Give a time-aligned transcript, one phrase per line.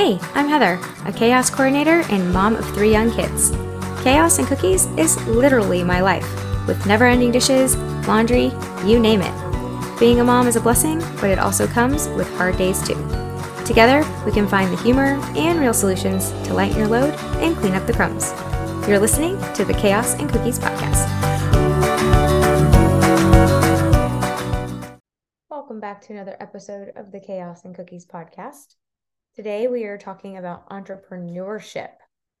[0.00, 3.50] Hey, I'm Heather, a chaos coordinator and mom of three young kids.
[4.02, 6.26] Chaos and cookies is literally my life,
[6.66, 7.76] with never ending dishes,
[8.08, 8.50] laundry,
[8.82, 10.00] you name it.
[10.00, 12.94] Being a mom is a blessing, but it also comes with hard days too.
[13.66, 17.12] Together, we can find the humor and real solutions to lighten your load
[17.42, 18.32] and clean up the crumbs.
[18.88, 21.06] You're listening to the Chaos and Cookies podcast.
[25.50, 28.76] Welcome back to another episode of the Chaos and Cookies podcast.
[29.36, 31.90] Today, we are talking about entrepreneurship.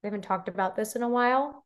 [0.02, 1.64] We haven't talked about this in a while,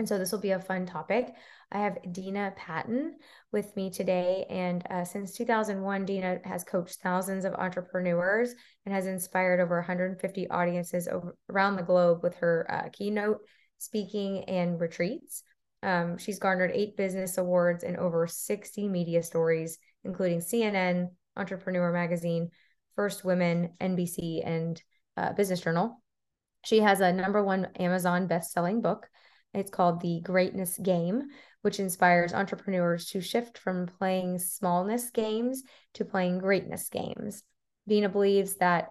[0.00, 1.32] and so this will be a fun topic.
[1.70, 3.14] I have Dena Patton
[3.52, 4.46] with me today.
[4.50, 8.52] And uh, since 2001, Dena has coached thousands of entrepreneurs
[8.84, 13.38] and has inspired over 150 audiences over, around the globe with her uh, keynote
[13.78, 15.44] speaking and retreats.
[15.84, 22.50] Um, she's garnered eight business awards and over 60 media stories, including CNN, Entrepreneur Magazine,
[22.98, 24.82] First Women, NBC, and
[25.16, 26.02] uh, Business Journal.
[26.64, 29.08] She has a number one Amazon best-selling book.
[29.54, 31.28] It's called The Greatness Game,
[31.62, 35.62] which inspires entrepreneurs to shift from playing smallness games
[35.94, 37.44] to playing greatness games.
[37.86, 38.88] Dena believes that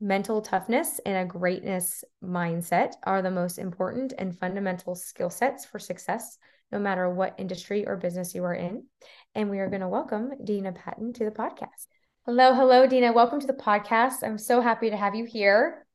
[0.00, 5.80] mental toughness and a greatness mindset are the most important and fundamental skill sets for
[5.80, 6.38] success,
[6.70, 8.84] no matter what industry or business you are in.
[9.34, 11.88] And we are going to welcome Dena Patton to the podcast.
[12.26, 13.12] Hello, hello, Dena.
[13.12, 14.22] Welcome to the podcast.
[14.22, 15.86] I'm so happy to have you here.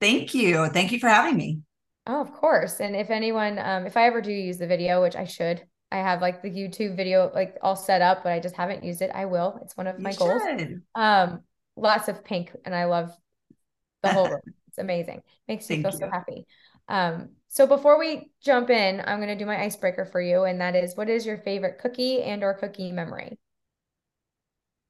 [0.00, 0.68] Thank you.
[0.68, 1.60] Thank you for having me.
[2.06, 2.80] Oh, of course.
[2.80, 5.98] And if anyone, um, if I ever do use the video, which I should, I
[5.98, 9.10] have like the YouTube video like all set up, but I just haven't used it.
[9.12, 9.58] I will.
[9.60, 10.40] It's one of my goals.
[10.94, 11.40] Um,
[11.76, 13.10] lots of pink, and I love
[14.02, 14.40] the whole room.
[14.68, 15.20] It's amazing.
[15.46, 15.98] Makes me feel you.
[15.98, 16.46] so happy.
[16.88, 20.58] Um, so before we jump in, I'm going to do my icebreaker for you, and
[20.62, 23.38] that is, what is your favorite cookie and or cookie memory?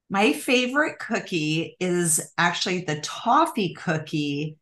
[0.08, 4.56] My favorite cookie is actually the toffee cookie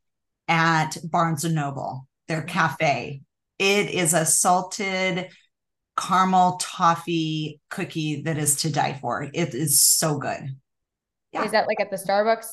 [0.48, 3.22] at Barnes and Noble their cafe.
[3.58, 5.28] It is a salted
[5.96, 9.28] caramel toffee cookie that is to die for.
[9.32, 10.56] It is so good.
[11.32, 11.44] Yeah.
[11.44, 12.46] Is that like at the Starbucks?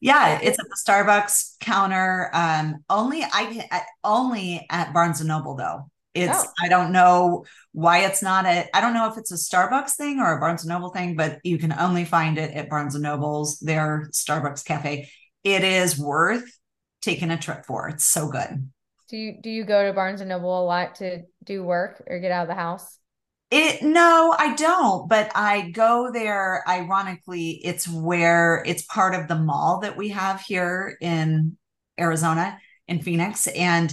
[0.00, 2.30] Yeah, it's at the Starbucks counter.
[2.32, 5.90] Um, only I can only at Barnes and Noble though.
[6.18, 6.50] It's oh.
[6.60, 10.18] I don't know why it's not a I don't know if it's a Starbucks thing
[10.18, 13.04] or a Barnes and Noble thing, but you can only find it at Barnes and
[13.04, 15.10] Noble's their Starbucks cafe.
[15.44, 16.44] It is worth
[17.00, 17.88] taking a trip for.
[17.88, 18.70] It's so good.
[19.08, 22.18] Do you do you go to Barnes and Noble a lot to do work or
[22.18, 22.98] get out of the house?
[23.50, 29.36] It no, I don't, but I go there ironically it's where it's part of the
[29.36, 31.56] mall that we have here in
[31.98, 33.92] Arizona in Phoenix and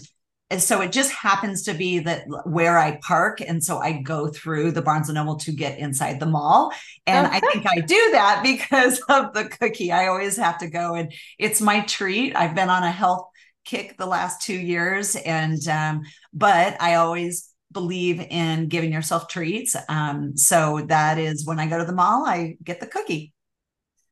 [0.57, 4.71] so it just happens to be that where I park, and so I go through
[4.71, 6.71] the Barnes and Noble to get inside the mall.
[7.05, 7.27] And.
[7.27, 9.91] I think I do that because of the cookie.
[9.91, 12.35] I always have to go, and it's my treat.
[12.35, 13.27] I've been on a health
[13.65, 15.15] kick the last two years.
[15.15, 19.75] And, um, but I always believe in giving yourself treats.
[19.89, 23.33] Um, so that is when I go to the mall, I get the cookie.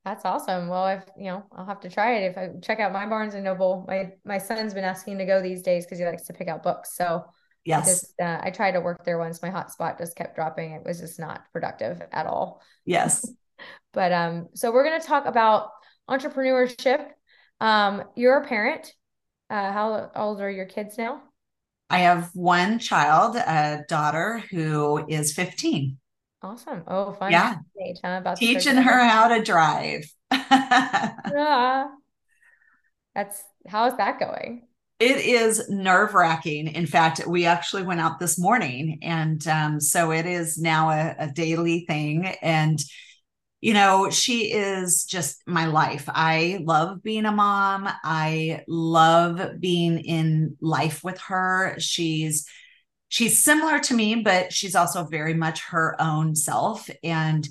[0.05, 0.67] That's awesome.
[0.67, 2.31] Well, I've you know, I'll have to try it.
[2.31, 5.41] If I check out my Barnes and Noble, my my son's been asking to go
[5.41, 6.95] these days because he likes to pick out books.
[6.95, 7.23] So
[7.63, 9.41] yes, I, just, uh, I tried to work there once.
[9.41, 10.71] My hotspot just kept dropping.
[10.71, 12.61] It was just not productive at all.
[12.85, 13.25] Yes.
[13.93, 15.69] but um, so we're gonna talk about
[16.09, 17.07] entrepreneurship.
[17.61, 18.93] Um, you're a parent.
[19.49, 21.21] Uh, how old are your kids now?
[21.89, 25.97] I have one child, a daughter who is 15.
[26.43, 26.83] Awesome.
[26.87, 27.31] Oh, fun.
[27.31, 27.55] Yeah.
[28.03, 28.17] Huh?
[28.19, 30.03] About Teaching her how to drive.
[30.31, 31.87] yeah.
[33.15, 34.67] That's how is that going?
[34.99, 36.67] It is nerve wracking.
[36.67, 38.99] In fact, we actually went out this morning.
[39.01, 42.25] And um, so it is now a, a daily thing.
[42.41, 42.79] And
[43.61, 46.09] you know, she is just my life.
[46.09, 47.87] I love being a mom.
[48.03, 51.75] I love being in life with her.
[51.79, 52.45] She's
[53.13, 57.47] she's similar to me, but she's also very much her own self and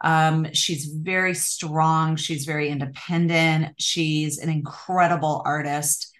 [0.00, 2.16] um, she's very strong.
[2.16, 3.74] She's very independent.
[3.78, 6.10] She's an incredible artist.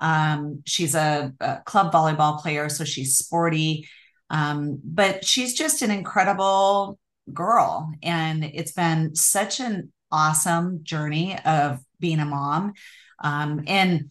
[0.00, 3.88] Um, she's a, a, club volleyball player, so she's sporty.
[4.28, 6.98] Um, but she's just an incredible
[7.32, 7.90] girl.
[8.02, 12.74] And it's been such an awesome journey of being a mom.
[13.18, 14.10] Um, and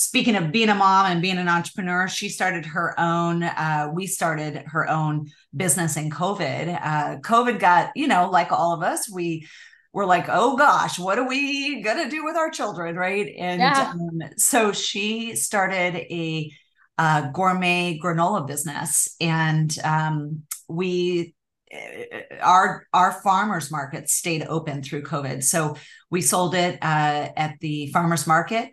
[0.00, 4.06] speaking of being a mom and being an entrepreneur, she started her own, uh, we
[4.06, 6.80] started her own business in COVID.
[6.82, 9.46] Uh, COVID got, you know, like all of us, we
[9.92, 12.96] were like, oh gosh, what are we going to do with our children?
[12.96, 13.34] Right.
[13.38, 13.92] And yeah.
[13.92, 16.50] um, so she started a,
[16.96, 19.14] a gourmet granola business.
[19.20, 21.34] And um, we
[22.40, 25.44] our our farmers market stayed open through COVID.
[25.44, 25.76] So
[26.10, 28.72] we sold it uh, at the farmers market,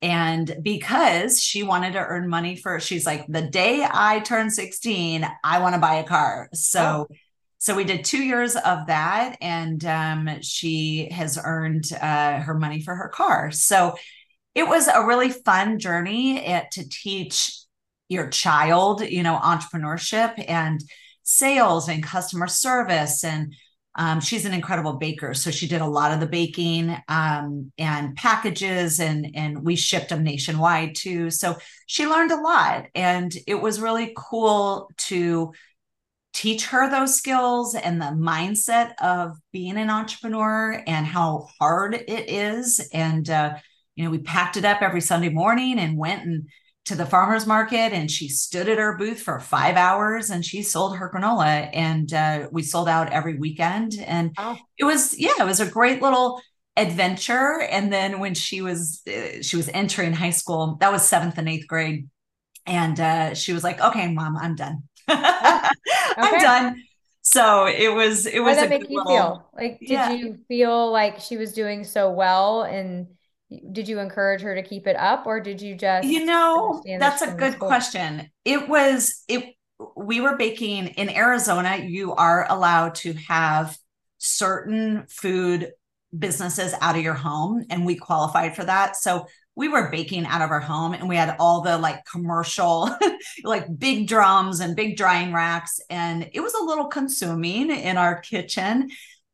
[0.00, 5.28] And because she wanted to earn money for, she's like, the day I turn 16,
[5.42, 6.48] I want to buy a car.
[6.54, 7.14] So, oh.
[7.58, 12.80] so we did two years of that, and um, she has earned uh, her money
[12.80, 13.50] for her car.
[13.50, 13.96] So
[14.54, 17.52] it was a really fun journey at, to teach
[18.08, 20.80] your child, you know, entrepreneurship and
[21.22, 23.54] sales and customer service and
[23.98, 28.14] um, she's an incredible baker, so she did a lot of the baking um, and
[28.14, 31.30] packages, and and we shipped them nationwide too.
[31.30, 31.56] So
[31.86, 35.52] she learned a lot, and it was really cool to
[36.32, 42.30] teach her those skills and the mindset of being an entrepreneur and how hard it
[42.30, 42.88] is.
[42.92, 43.56] And uh,
[43.96, 46.48] you know, we packed it up every Sunday morning and went and
[46.88, 50.62] to the farmers market and she stood at her booth for five hours and she
[50.62, 54.56] sold her granola and uh, we sold out every weekend and oh.
[54.78, 56.40] it was yeah it was a great little
[56.78, 61.36] adventure and then when she was uh, she was entering high school that was seventh
[61.36, 62.08] and eighth grade
[62.64, 66.14] and uh, she was like okay mom i'm done oh, okay.
[66.16, 66.82] i'm done
[67.20, 70.10] so it was it was How did that make you little, feel like did yeah.
[70.12, 73.08] you feel like she was doing so well and
[73.72, 77.22] did you encourage her to keep it up or did you just you know that's
[77.22, 78.30] a good question.
[78.44, 79.54] It was it
[79.96, 83.78] we were baking in arizona you are allowed to have
[84.18, 85.70] certain food
[86.16, 88.96] businesses out of your home and we qualified for that.
[88.96, 92.90] So we were baking out of our home and we had all the like commercial
[93.44, 98.20] like big drums and big drying racks and it was a little consuming in our
[98.20, 98.88] kitchen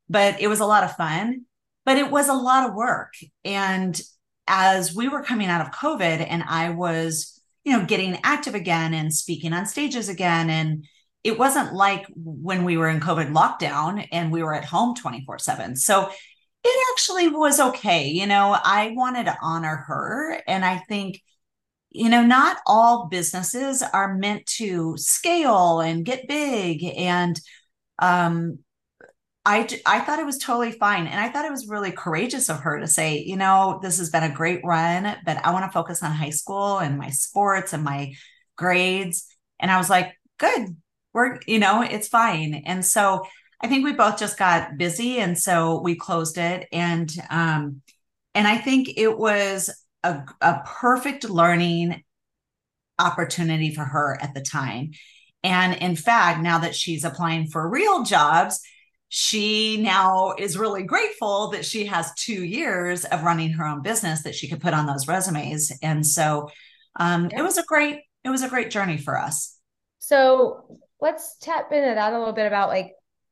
[0.08, 1.44] but it was a lot of fun
[1.84, 3.14] but it was a lot of work.
[3.44, 4.00] And
[4.46, 8.94] as we were coming out of COVID and I was, you know, getting active again
[8.94, 10.86] and speaking on stages again, and
[11.22, 15.38] it wasn't like when we were in COVID lockdown and we were at home 24
[15.38, 15.76] 7.
[15.76, 16.10] So
[16.64, 18.08] it actually was okay.
[18.08, 20.40] You know, I wanted to honor her.
[20.46, 21.22] And I think,
[21.90, 26.84] you know, not all businesses are meant to scale and get big.
[26.84, 27.40] And
[27.98, 28.58] um,
[29.46, 31.06] I, I thought it was totally fine.
[31.06, 34.08] And I thought it was really courageous of her to say, you know, this has
[34.08, 37.74] been a great run, but I want to focus on high school and my sports
[37.74, 38.14] and my
[38.56, 39.26] grades.
[39.60, 40.74] And I was like, good,
[41.12, 42.62] we're, you know, it's fine.
[42.66, 43.26] And so
[43.60, 45.18] I think we both just got busy.
[45.18, 46.66] And so we closed it.
[46.72, 47.82] And, um,
[48.34, 49.70] and I think it was
[50.02, 52.02] a, a perfect learning
[52.98, 54.92] opportunity for her at the time.
[55.42, 58.60] And in fact, now that she's applying for real jobs,
[59.16, 64.24] she now is really grateful that she has two years of running her own business
[64.24, 65.70] that she could put on those resumes.
[65.82, 66.50] And so
[66.96, 69.56] um, it was a great, it was a great journey for us.
[70.00, 72.90] So let's tap into that a little bit about like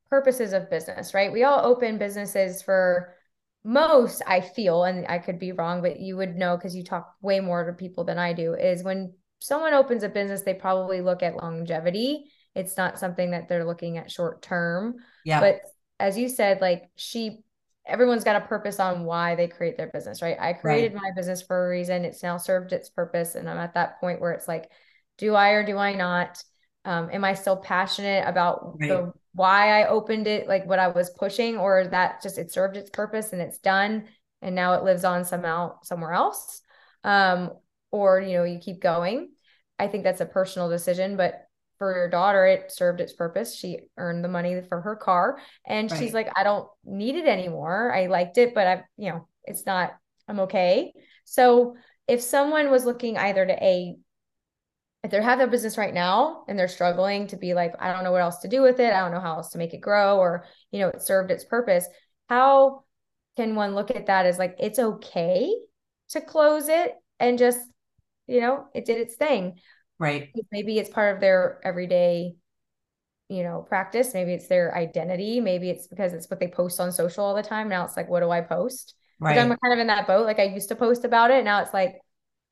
[0.08, 1.32] purposes of business, right?
[1.32, 3.16] We all open businesses for
[3.64, 7.12] most, I feel, and I could be wrong, but you would know because you talk
[7.22, 11.00] way more to people than I do, is when someone opens a business, they probably
[11.00, 12.26] look at longevity.
[12.54, 14.94] It's not something that they're looking at short term.
[15.24, 15.40] Yeah.
[15.40, 15.62] But
[16.02, 17.38] as you said, like she,
[17.86, 20.36] everyone's got a purpose on why they create their business, right?
[20.38, 21.02] I created right.
[21.04, 22.04] my business for a reason.
[22.04, 23.36] It's now served its purpose.
[23.36, 24.68] And I'm at that point where it's like,
[25.16, 26.42] do I or do I not?
[26.84, 28.88] Um, am I still passionate about right.
[28.88, 32.76] the why I opened it, like what I was pushing, or that just it served
[32.76, 34.08] its purpose and it's done
[34.42, 36.62] and now it lives on somehow somewhere else?
[37.04, 37.52] Um,
[37.92, 39.30] or you know, you keep going.
[39.78, 41.46] I think that's a personal decision, but
[41.82, 43.56] for your daughter, it served its purpose.
[43.56, 45.40] She earned the money for her car.
[45.66, 45.98] And right.
[45.98, 47.92] she's like, I don't need it anymore.
[47.92, 49.90] I liked it, but I've, you know, it's not,
[50.28, 50.92] I'm okay.
[51.24, 51.74] So
[52.06, 53.96] if someone was looking either to a,
[55.02, 58.04] if they have their business right now and they're struggling to be like, I don't
[58.04, 58.92] know what else to do with it.
[58.92, 61.44] I don't know how else to make it grow or, you know, it served its
[61.44, 61.84] purpose.
[62.28, 62.84] How
[63.36, 65.52] can one look at that as like, it's okay
[66.10, 67.58] to close it and just,
[68.28, 69.58] you know, it did its thing
[69.98, 70.30] Right.
[70.50, 72.34] Maybe it's part of their everyday,
[73.28, 74.14] you know, practice.
[74.14, 75.40] Maybe it's their identity.
[75.40, 77.68] Maybe it's because it's what they post on social all the time.
[77.68, 78.94] Now it's like, what do I post?
[79.20, 79.38] Right.
[79.38, 80.26] I'm kind of in that boat.
[80.26, 81.44] Like I used to post about it.
[81.44, 82.00] Now it's like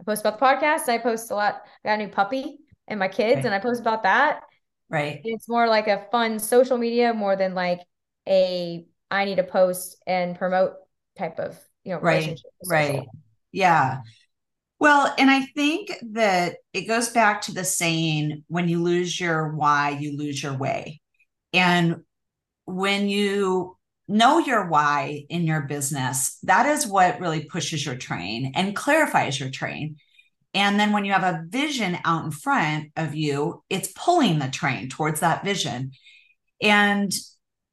[0.01, 0.89] I post about the podcast.
[0.89, 1.63] I post a lot.
[1.85, 3.47] I got a new puppy and my kids, right.
[3.47, 4.43] and I post about that.
[4.89, 5.21] Right.
[5.25, 7.81] It's more like a fun social media more than like
[8.29, 10.75] a I need to post and promote
[11.19, 13.03] type of you know right right
[13.53, 14.03] yeah
[14.81, 19.55] well, and I think that it goes back to the saying when you lose your
[19.55, 21.03] why, you lose your way.
[21.53, 21.97] And
[22.65, 23.77] when you
[24.09, 29.39] know your why in your business, that is what really pushes your train and clarifies
[29.39, 29.97] your train.
[30.55, 34.49] And then when you have a vision out in front of you, it's pulling the
[34.49, 35.93] train towards that vision.
[36.61, 37.13] And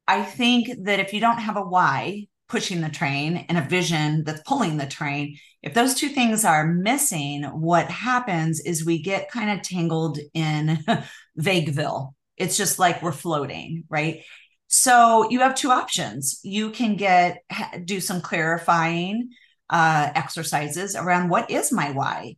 [0.08, 4.24] I think that if you don't have a why, pushing the train and a vision
[4.24, 5.38] that's pulling the train.
[5.62, 10.80] If those two things are missing, what happens is we get kind of tangled in
[11.36, 12.16] Vagueville.
[12.38, 14.24] It's just like we're floating, right?
[14.68, 16.39] So you have two options.
[16.44, 17.39] You can get
[17.84, 19.30] do some clarifying
[19.70, 22.36] uh, exercises around what is my why,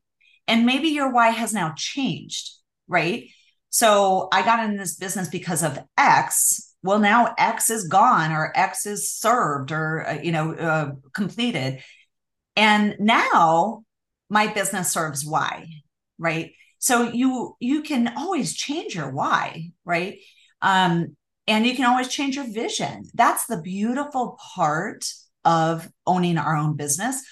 [0.48, 2.52] and maybe your why has now changed,
[2.88, 3.30] right?
[3.70, 8.52] So I got in this business because of X, well now x is gone or
[8.56, 11.82] x is served or uh, you know uh, completed.
[12.56, 13.84] And now
[14.30, 15.68] my business serves y
[16.18, 16.52] right?
[16.80, 20.20] So you you can always change your why right?
[20.62, 21.16] Um
[21.48, 23.06] and you can always change your vision.
[23.14, 25.06] That's the beautiful part
[25.44, 27.24] of owning our own business.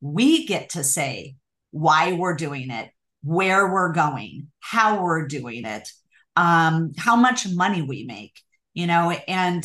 [0.00, 1.36] We get to say
[1.74, 2.90] why we're doing it
[3.24, 5.88] where we're going how we're doing it
[6.36, 8.40] um how much money we make
[8.74, 9.64] you know and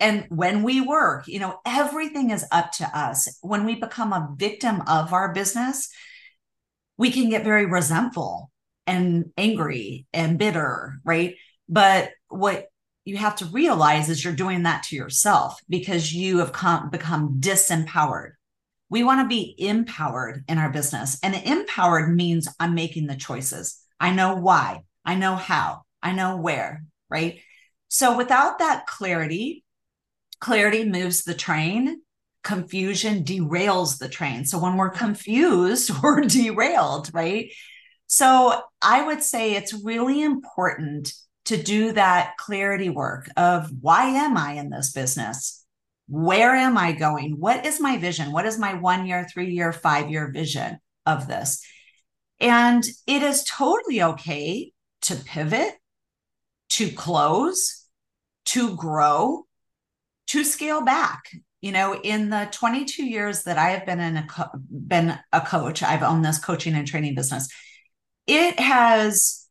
[0.00, 3.38] and when we work you know everything is up to us.
[3.42, 5.88] When we become a victim of our business
[6.96, 8.50] we can get very resentful
[8.86, 11.36] and angry and bitter right?
[11.68, 12.68] But what
[13.08, 17.40] you have to realize is you're doing that to yourself because you have come, become
[17.40, 18.32] disempowered.
[18.90, 23.82] We want to be empowered in our business and empowered means i'm making the choices.
[23.98, 24.82] I know why.
[25.04, 25.82] I know how.
[26.02, 27.40] I know where right
[27.88, 29.64] so without that clarity,
[30.40, 32.02] clarity moves the train,
[32.44, 34.44] confusion derails the train.
[34.44, 37.50] So when we're confused, we're derailed, right?
[38.06, 41.12] So I would say it's really important
[41.46, 45.64] to do that clarity work of why am I in this business?
[46.06, 47.36] Where am I going?
[47.38, 48.32] What is my vision?
[48.32, 51.62] What is my one year, three year, five year vision of this?
[52.40, 55.74] And it is totally okay to pivot,
[56.70, 57.86] to close,
[58.46, 59.44] to grow,
[60.28, 61.30] to scale back.
[61.60, 65.40] You know, in the 22 years that I have been in a co- been a
[65.40, 67.48] coach, I've owned this coaching and training business.
[68.26, 69.48] It has,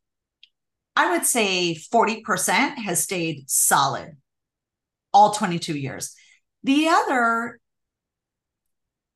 [0.95, 4.15] I would say, 40% has stayed solid
[5.13, 6.15] all 22 years.
[6.63, 7.59] The other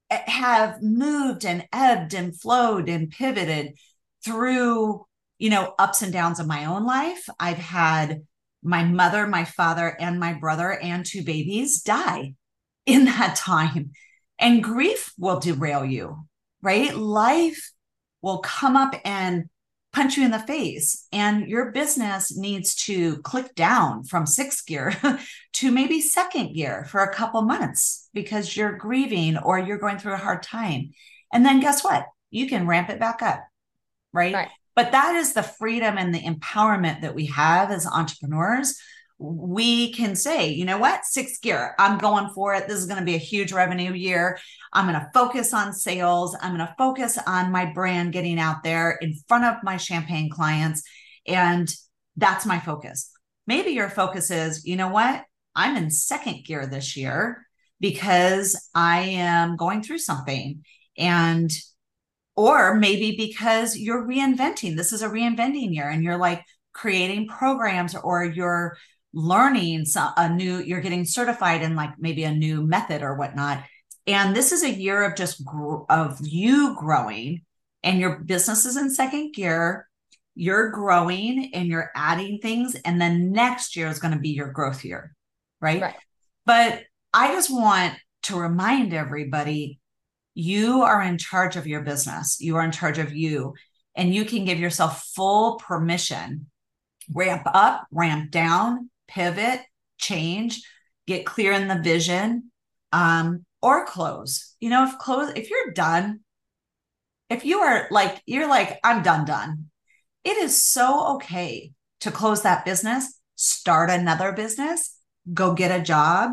[0.10, 3.76] eh, have moved and ebbed and flowed and pivoted
[4.26, 5.06] through
[5.42, 8.22] you know ups and downs of my own life i've had
[8.64, 12.34] my mother, my father, and my brother and two babies die
[12.86, 13.92] in that time.
[14.40, 16.26] And grief will derail you,
[16.62, 16.96] right?
[16.96, 17.72] Life
[18.22, 19.46] will come up and
[19.94, 21.08] punch you in the face.
[21.12, 24.94] And your business needs to click down from sixth gear
[25.54, 30.14] to maybe second gear for a couple months because you're grieving or you're going through
[30.14, 30.92] a hard time.
[31.34, 32.06] And then guess what?
[32.30, 33.44] You can ramp it back up,
[34.14, 34.34] right?
[34.34, 34.48] right.
[34.76, 38.80] But that is the freedom and the empowerment that we have as entrepreneurs.
[39.20, 42.68] We can say, you know what, sixth gear, I'm going for it.
[42.68, 44.40] This is going to be a huge revenue year.
[44.74, 46.36] I'm going to focus on sales.
[46.42, 50.30] I'm going to focus on my brand getting out there in front of my champagne
[50.30, 50.82] clients.
[51.28, 51.72] And
[52.16, 53.12] that's my focus.
[53.46, 55.24] Maybe your focus is, you know what,
[55.56, 57.46] I'm in second gear this year
[57.80, 60.64] because I am going through something
[60.98, 61.52] and
[62.42, 66.44] or maybe because you're reinventing this is a reinventing year and you're like
[66.74, 68.76] creating programs or you're
[69.14, 69.86] learning
[70.18, 73.64] a new you're getting certified in like maybe a new method or whatnot
[74.08, 77.42] and this is a year of just gr- of you growing
[77.84, 79.88] and your business is in second gear
[80.34, 84.52] you're growing and you're adding things and then next year is going to be your
[84.52, 85.14] growth year
[85.60, 85.82] right?
[85.82, 85.96] right
[86.46, 86.82] but
[87.14, 87.94] i just want
[88.24, 89.81] to remind everybody
[90.34, 92.40] you are in charge of your business.
[92.40, 93.54] You are in charge of you.
[93.96, 96.48] And you can give yourself full permission,
[97.14, 99.62] ramp up, ramp down, pivot,
[99.98, 100.62] change,
[101.08, 102.52] get clear in the vision,
[102.94, 104.56] um, or close.
[104.60, 106.22] You know, if close, if you're done,
[107.30, 109.70] if you are like, you're like, I'm done, done.
[110.24, 114.96] It is so okay to close that business, start another business,
[115.34, 116.32] go get a job.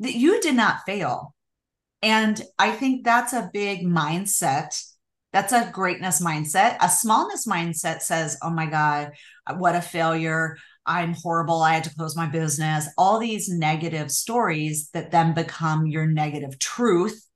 [0.00, 1.34] That you did not fail
[2.02, 4.80] and I think that's a big mindset.
[5.32, 6.76] That's a greatness mindset.
[6.80, 9.12] A smallness mindset says, oh my God,
[9.56, 10.56] what a failure.
[10.86, 11.60] I'm horrible.
[11.60, 12.88] I had to close my business.
[12.96, 17.26] All these negative stories that then become your negative truth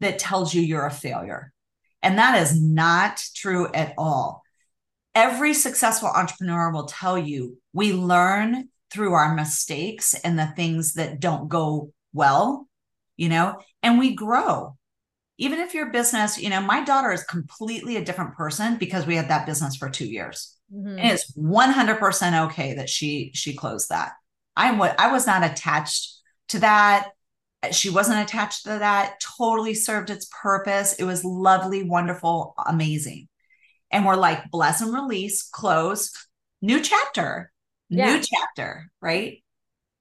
[0.00, 1.52] that tells you you're a failure.
[2.02, 4.42] And that is not true at all.
[5.14, 11.20] Every successful entrepreneur will tell you we learn through our mistakes and the things that
[11.20, 12.66] don't go well
[13.16, 14.76] you know, and we grow.
[15.38, 19.14] Even if your business, you know, my daughter is completely a different person because we
[19.14, 20.56] had that business for two years.
[20.74, 20.98] Mm-hmm.
[20.98, 24.12] And it's 100% okay that she she closed that.
[24.56, 26.14] I'm what I was not attached
[26.48, 27.10] to that.
[27.70, 30.94] She wasn't attached to that, totally served its purpose.
[30.94, 33.28] It was lovely, wonderful, amazing.
[33.90, 36.12] And we're like, bless and release, close,
[36.60, 37.52] new chapter,
[37.88, 38.16] yeah.
[38.16, 39.42] new chapter, right?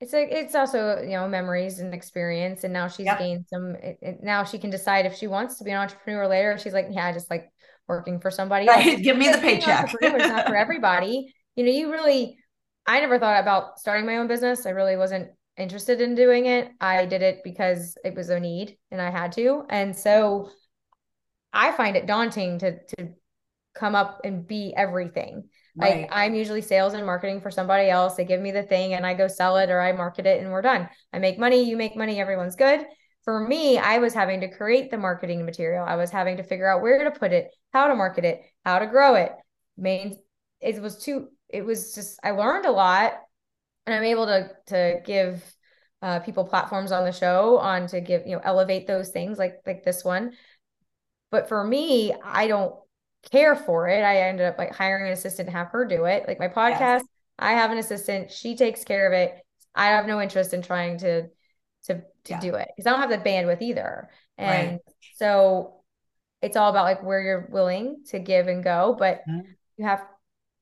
[0.01, 3.75] It's like it's also you know memories and experience, and now she's gained some.
[3.75, 6.57] It, it, now she can decide if she wants to be an entrepreneur later.
[6.57, 7.51] She's like, yeah, just like
[7.87, 9.01] working for somebody right.
[9.01, 9.93] Give me the paycheck.
[10.01, 11.33] It's not for everybody.
[11.55, 12.37] You know, you really.
[12.87, 14.67] I never thought about starting my own business.
[14.67, 16.69] I really wasn't interested in doing it.
[16.79, 19.63] I did it because it was a need and I had to.
[19.69, 20.49] And so
[21.51, 23.13] I find it daunting to to
[23.73, 25.49] come up and be everything.
[25.75, 26.01] Right.
[26.01, 28.15] Like I'm usually sales and marketing for somebody else.
[28.15, 30.51] They give me the thing and I go sell it or I market it and
[30.51, 30.89] we're done.
[31.11, 32.85] I make money, you make money, everyone's good.
[33.23, 35.83] For me, I was having to create the marketing material.
[35.85, 38.79] I was having to figure out where to put it, how to market it, how
[38.79, 39.31] to grow it.
[39.77, 40.17] Main
[40.61, 43.13] it was too it was just I learned a lot
[43.85, 45.43] and I'm able to to give
[46.01, 49.55] uh, people platforms on the show on to give you know elevate those things like
[49.65, 50.33] like this one.
[51.31, 52.75] But for me, I don't
[53.29, 54.03] care for it.
[54.03, 56.25] I ended up like hiring an assistant to have her do it.
[56.27, 57.05] Like my podcast, yes.
[57.37, 58.31] I have an assistant.
[58.31, 59.35] She takes care of it.
[59.73, 61.23] I have no interest in trying to
[61.85, 62.39] to to yeah.
[62.39, 64.09] do it because I don't have the bandwidth either.
[64.37, 64.79] And right.
[65.15, 65.81] so
[66.41, 69.51] it's all about like where you're willing to give and go, but mm-hmm.
[69.77, 70.05] you have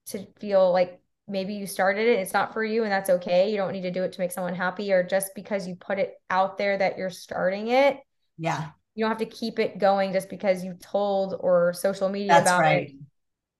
[0.07, 3.49] to feel like maybe you started it, it's not for you, and that's okay.
[3.49, 5.99] You don't need to do it to make someone happy or just because you put
[5.99, 7.99] it out there that you're starting it.
[8.37, 12.33] Yeah you don't have to keep it going just because you told or social media
[12.33, 12.89] That's about right.
[12.89, 12.95] it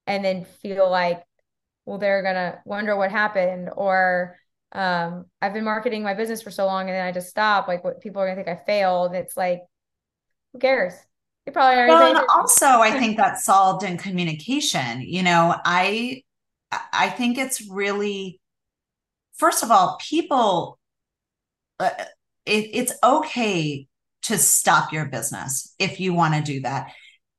[0.07, 1.23] and then feel like
[1.85, 4.37] well they're gonna wonder what happened or
[4.73, 7.83] um i've been marketing my business for so long and then i just stop like
[7.83, 9.13] what people are gonna think i failed.
[9.13, 9.61] It's like
[10.53, 10.93] who cares?
[11.45, 16.21] You probably already well, and also i think that's solved in communication you know i
[16.91, 18.39] i think it's really
[19.33, 20.79] first of all people
[21.79, 21.89] uh,
[22.45, 23.87] it, it's okay
[24.23, 26.91] to stop your business if you want to do that.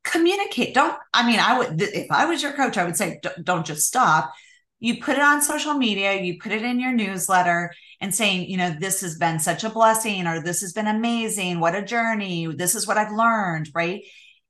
[0.04, 0.74] Communicate.
[0.74, 3.86] Don't, I mean, I would, if I was your coach, I would say, don't just
[3.86, 4.32] stop.
[4.80, 8.58] You put it on social media, you put it in your newsletter and saying, you
[8.58, 11.58] know, this has been such a blessing or this has been amazing.
[11.58, 12.46] What a journey.
[12.54, 13.70] This is what I've learned.
[13.74, 14.02] Right.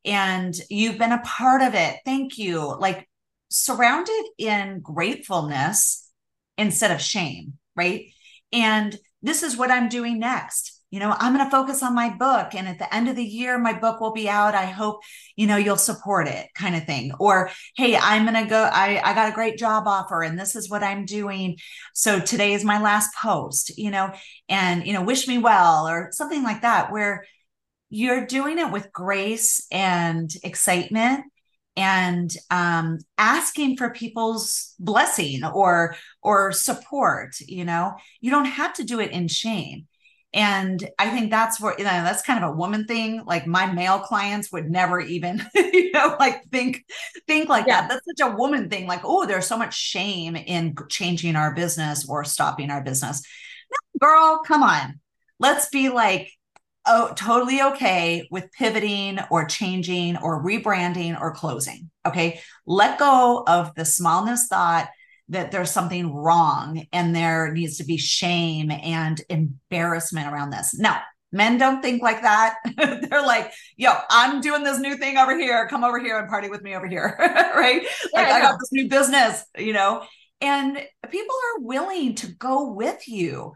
[0.05, 1.99] And you've been a part of it.
[2.05, 2.77] Thank you.
[2.77, 3.09] Like
[3.49, 6.11] surrounded in gratefulness
[6.59, 7.55] instead of shame.
[7.77, 8.07] Right.
[8.53, 12.09] And this is what I'm doing next you know i'm going to focus on my
[12.09, 14.55] book and at the end of the year my book will be out.
[14.55, 15.01] I hope
[15.35, 17.13] you know you'll support it kind of thing.
[17.19, 20.55] Or hey i'm going to go i i got a great job offer and this
[20.55, 21.57] is what i'm doing.
[21.95, 24.13] So today is my last post you know
[24.49, 27.25] and you know wish me well or something like that where
[27.91, 31.25] you're doing it with grace and excitement
[31.77, 37.97] and um, asking for people's blessing or or support you know?
[38.21, 39.89] You don't have to do it in shame
[40.35, 43.23] and i think that's where you know that's kind of a woman thing.
[43.25, 46.85] Like my male clients would never even you know like think
[47.27, 47.83] think like yeah.
[47.83, 47.89] that.
[47.89, 48.87] That's such a woman thing.
[48.87, 53.23] Like oh there's so much shame in changing our business or stopping our business.
[53.71, 55.01] No, girl come on.
[55.39, 56.31] Let's be like
[56.87, 62.41] oh totally okay with pivoting or changing or rebranding or closing okay?
[62.67, 64.89] Let go of the smallness thought
[65.29, 70.79] that there's something wrong and there needs to be shame and embarrassment around this.
[70.79, 71.01] Now,
[71.33, 72.57] men don't think like that.
[72.77, 75.67] They're like, yo, I'm doing this new thing over here.
[75.69, 77.17] Come over here and party with me over here.
[77.21, 77.83] right.
[77.83, 80.05] Yeah, like I, I got this new business, you know,
[80.41, 80.79] and
[81.11, 83.53] people are willing to go with you.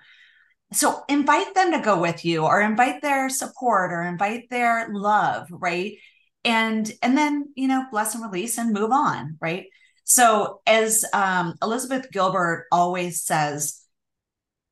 [0.73, 5.47] So invite them to go with you or invite their support or invite their love.
[5.51, 5.99] Right.
[6.45, 9.37] And, and then, you know, bless and release and move on.
[9.41, 9.67] Right.
[10.11, 13.83] So, as um, Elizabeth Gilbert always says,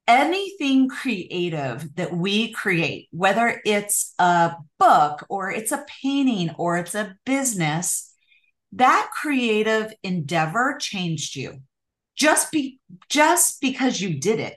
[0.08, 6.94] anything creative that we create, whether it's a book or it's a painting or it's
[6.94, 8.14] a business,
[8.72, 11.60] that creative endeavor changed you
[12.16, 14.56] just be just because you did it.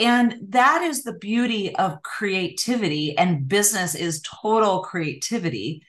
[0.00, 5.84] And that is the beauty of creativity and business is total creativity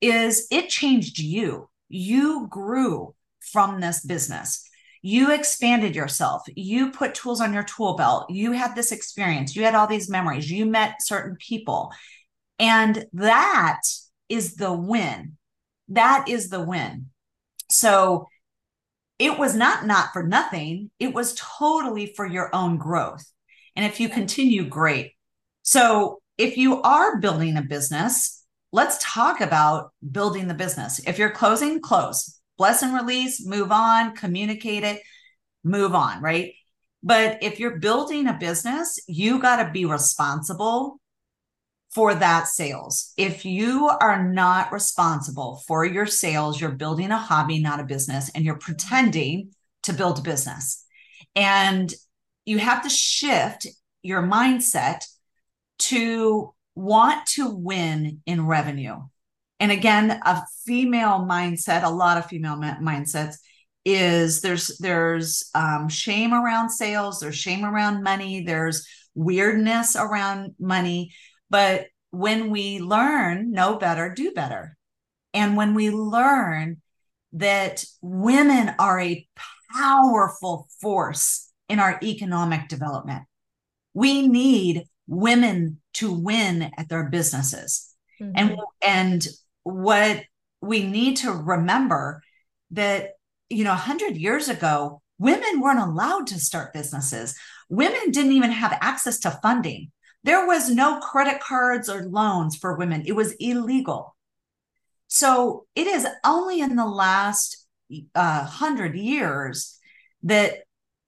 [0.00, 1.68] is it changed you.
[1.90, 3.14] You grew
[3.50, 4.68] from this business.
[5.02, 6.42] You expanded yourself.
[6.54, 8.30] You put tools on your tool belt.
[8.30, 9.54] You had this experience.
[9.54, 10.50] You had all these memories.
[10.50, 11.92] You met certain people.
[12.58, 13.80] And that
[14.28, 15.36] is the win.
[15.88, 17.06] That is the win.
[17.70, 18.26] So
[19.18, 20.90] it was not not for nothing.
[20.98, 23.24] It was totally for your own growth.
[23.76, 25.12] And if you continue, great.
[25.62, 31.00] So if you are building a business, let's talk about building the business.
[31.06, 35.00] If you're closing, close bless and release, move on, communicate it,
[35.64, 36.52] move on, right?
[37.02, 41.00] But if you're building a business, you got to be responsible
[41.94, 43.12] for that sales.
[43.16, 48.30] If you are not responsible for your sales, you're building a hobby, not a business,
[48.34, 49.52] and you're pretending
[49.84, 50.84] to build a business.
[51.34, 51.92] And
[52.44, 53.66] you have to shift
[54.02, 55.04] your mindset
[55.78, 58.96] to want to win in revenue.
[59.60, 63.36] And again, a female mindset, a lot of female mindsets
[63.84, 71.12] is there's there's um, shame around sales, there's shame around money, there's weirdness around money.
[71.50, 74.76] But when we learn know better, do better,
[75.34, 76.82] and when we learn
[77.32, 79.26] that women are a
[79.72, 83.24] powerful force in our economic development,
[83.94, 87.94] we need women to win at their businesses.
[88.20, 88.32] Mm-hmm.
[88.36, 89.26] And and
[89.68, 90.24] what
[90.60, 92.22] we need to remember
[92.72, 93.12] that
[93.48, 97.34] you know 100 years ago women weren't allowed to start businesses.
[97.68, 99.90] Women didn't even have access to funding.
[100.24, 103.02] There was no credit cards or loans for women.
[103.06, 104.16] It was illegal.
[105.08, 107.66] So it is only in the last
[108.14, 109.78] uh, 100 years
[110.22, 110.58] that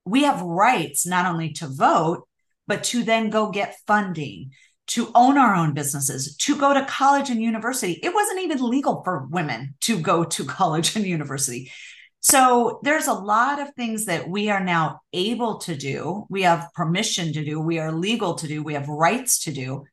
[0.05, 2.27] we have rights not only to vote
[2.67, 4.51] but to then go get funding
[4.91, 7.93] to own our own businesses, to go to college and university.
[8.03, 11.71] It wasn't even legal for women to go to college and university.
[12.19, 16.25] So there's a lot of things that we are now able to do.
[16.29, 17.59] We have permission to do.
[17.59, 18.63] We are legal to do.
[18.63, 19.85] We have rights to do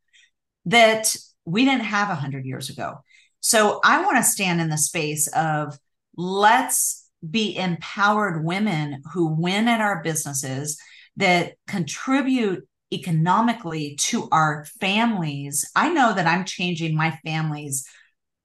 [0.67, 2.97] that we didn't have 100 years ago.
[3.41, 5.79] So I want to stand in the space of
[6.17, 10.79] let's be empowered women who win at our businesses
[11.17, 15.71] that contribute economically to our families.
[15.77, 17.87] I know that I'm changing my family's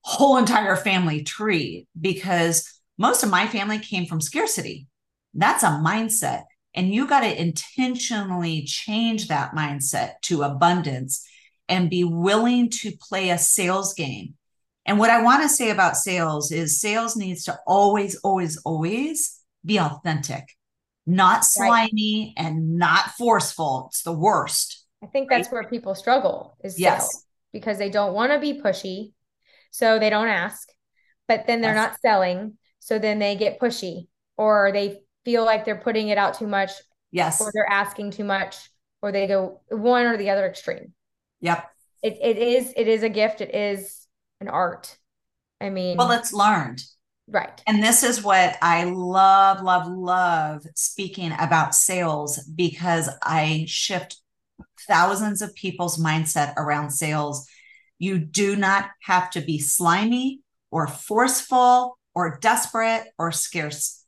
[0.01, 4.88] whole entire family tree because most of my family came from scarcity.
[5.34, 6.43] That's a mindset.
[6.75, 11.25] And you got to intentionally change that mindset to abundance
[11.69, 14.36] and be willing to play a sales game.
[14.86, 19.39] And what I want to say about sales is sales needs to always, always, always
[19.63, 20.43] be authentic
[21.05, 22.45] not slimy right.
[22.45, 23.87] and not forceful.
[23.89, 24.85] It's the worst.
[25.03, 25.53] I think that's right?
[25.53, 27.25] where people struggle is yes.
[27.51, 29.11] because they don't want to be pushy.
[29.71, 30.69] So they don't ask,
[31.27, 31.89] but then they're yes.
[31.89, 32.57] not selling.
[32.79, 36.71] So then they get pushy or they feel like they're putting it out too much.
[37.11, 37.41] Yes.
[37.41, 38.69] Or they're asking too much
[39.01, 40.93] or they go one or the other extreme.
[41.41, 41.69] Yep.
[42.01, 43.41] It, it is, it is a gift.
[43.41, 44.07] It is
[44.39, 44.97] an art.
[45.59, 46.83] I mean, well, it's learned.
[47.27, 47.62] Right.
[47.65, 54.17] And this is what I love, love, love speaking about sales because I shift
[54.88, 57.47] thousands of people's mindset around sales.
[57.97, 64.03] You do not have to be slimy or forceful or desperate or scarce.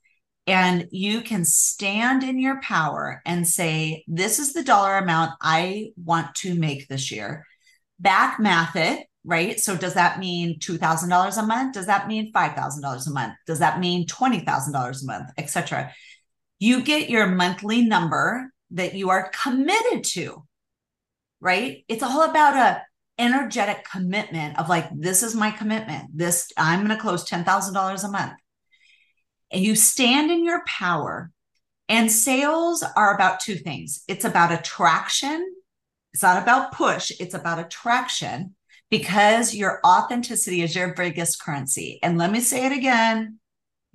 [0.47, 5.91] And you can stand in your power and say, This is the dollar amount I
[6.03, 7.45] want to make this year.
[7.99, 9.59] Back math it right?
[9.59, 11.73] So does that mean $2,000 a month?
[11.73, 13.33] Does that mean $5,000 a month?
[13.47, 15.91] Does that mean $20,000 a month, etc.?
[16.59, 20.45] You get your monthly number that you are committed to,
[21.41, 21.83] right?
[21.87, 22.83] It's all about a
[23.17, 26.09] energetic commitment of like, this is my commitment.
[26.13, 28.33] This, I'm going to close $10,000 a month.
[29.51, 31.31] And you stand in your power.
[31.87, 35.53] And sales are about two things it's about attraction.
[36.13, 38.55] It's not about push, it's about attraction
[38.89, 41.99] because your authenticity is your biggest currency.
[42.03, 43.39] And let me say it again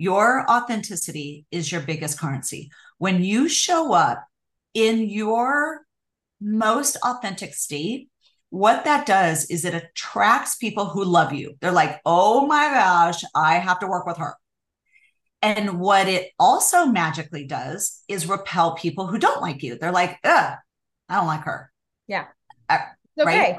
[0.01, 2.71] your authenticity is your biggest currency.
[2.97, 4.25] When you show up
[4.73, 5.83] in your
[6.41, 8.09] most authentic state,
[8.49, 11.55] what that does is it attracts people who love you.
[11.61, 14.37] They're like, oh my gosh, I have to work with her.
[15.43, 19.77] And what it also magically does is repel people who don't like you.
[19.77, 20.55] They're like, ugh,
[21.11, 21.71] I don't like her.
[22.07, 22.25] Yeah.
[22.71, 22.79] Uh,
[23.21, 23.27] okay.
[23.27, 23.57] Right?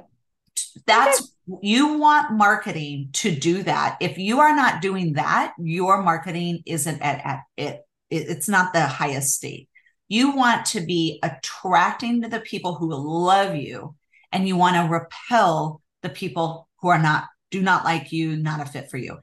[0.86, 3.98] That's you want marketing to do that.
[4.00, 8.86] If you are not doing that your marketing isn't at, at it it's not the
[8.86, 9.70] highest state.
[10.10, 13.96] You want to be attracting to the people who love you
[14.32, 18.62] and you want to repel the people who are not do not like you not
[18.62, 19.20] a fit for you.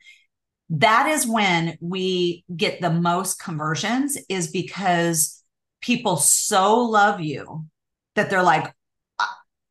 [0.70, 5.42] That is when we get the most conversions is because
[5.81, 7.66] people so love you
[8.14, 8.72] that they're like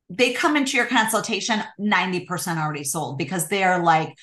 [0.10, 4.16] they come into your consultation 90% already sold because they're like,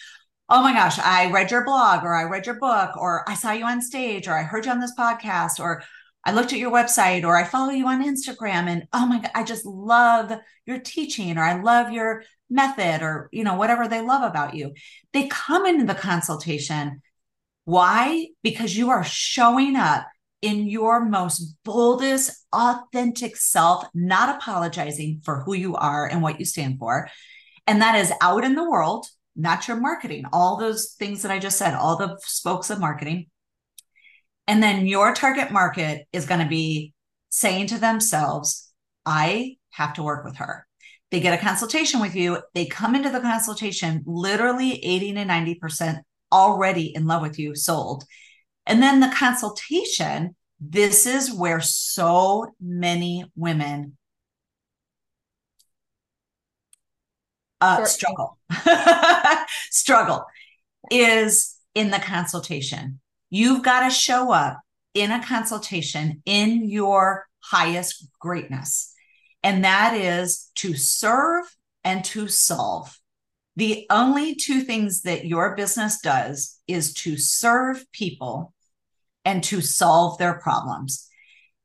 [0.48, 3.52] oh my gosh, I read your blog or I read your book or I saw
[3.52, 5.82] you on stage or I heard you on this podcast or
[6.24, 9.30] I looked at your website or I follow you on Instagram and oh my God,
[9.34, 10.32] I just love
[10.66, 14.72] your teaching or I love your method or, you know, whatever they love about you.
[15.12, 17.02] They come into the consultation.
[17.64, 18.28] Why?
[18.42, 20.06] Because you are showing up
[20.44, 26.44] in your most boldest, authentic self, not apologizing for who you are and what you
[26.44, 27.08] stand for.
[27.66, 31.38] And that is out in the world, not your marketing, all those things that I
[31.38, 33.28] just said, all the spokes of marketing.
[34.46, 36.92] And then your target market is going to be
[37.30, 38.70] saying to themselves,
[39.06, 40.66] I have to work with her.
[41.10, 42.42] They get a consultation with you.
[42.52, 48.04] They come into the consultation literally 80 to 90% already in love with you, sold.
[48.66, 53.96] And then the consultation, this is where so many women
[57.60, 58.38] uh, struggle.
[59.70, 60.24] struggle
[60.90, 63.00] is in the consultation.
[63.30, 64.60] You've got to show up
[64.94, 68.92] in a consultation in your highest greatness.
[69.42, 71.44] And that is to serve
[71.82, 72.98] and to solve.
[73.56, 78.52] The only two things that your business does is to serve people
[79.24, 81.08] and to solve their problems.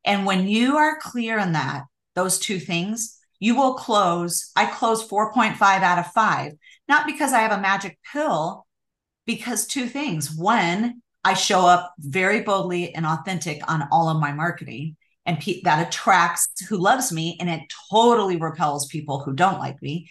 [0.05, 1.83] And when you are clear on that,
[2.15, 4.51] those two things, you will close.
[4.55, 6.53] I close 4.5 out of five,
[6.87, 8.65] not because I have a magic pill,
[9.25, 10.31] because two things.
[10.31, 15.61] One, I show up very boldly and authentic on all of my marketing, and pe-
[15.61, 20.09] that attracts who loves me, and it totally repels people who don't like me.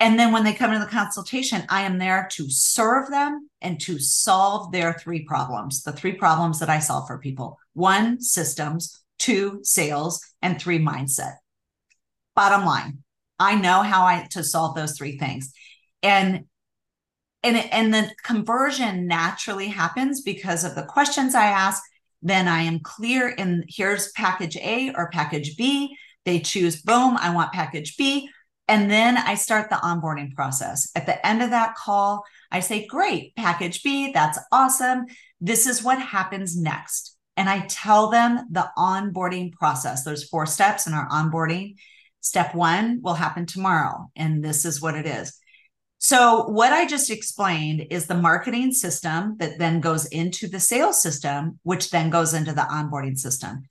[0.00, 3.80] And then when they come into the consultation, I am there to serve them and
[3.80, 9.02] to solve their three problems the three problems that I solve for people one, systems,
[9.18, 11.34] two, sales, and three, mindset.
[12.36, 12.98] Bottom line,
[13.38, 15.52] I know how I to solve those three things.
[16.02, 16.44] And
[17.42, 21.82] and and the conversion naturally happens because of the questions I ask.
[22.22, 25.96] Then I am clear in here's package A or package B.
[26.24, 28.28] They choose boom, I want package B
[28.68, 30.90] and then I start the onboarding process.
[30.94, 35.06] At the end of that call, I say, Great, package B, that's awesome.
[35.40, 37.16] This is what happens next.
[37.36, 40.04] And I tell them the onboarding process.
[40.04, 41.76] There's four steps in our onboarding.
[42.20, 45.32] Step one will happen tomorrow, and this is what it is.
[46.00, 51.00] So, what I just explained is the marketing system that then goes into the sales
[51.00, 53.62] system, which then goes into the onboarding system.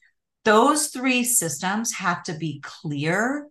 [0.44, 3.48] Those three systems have to be clear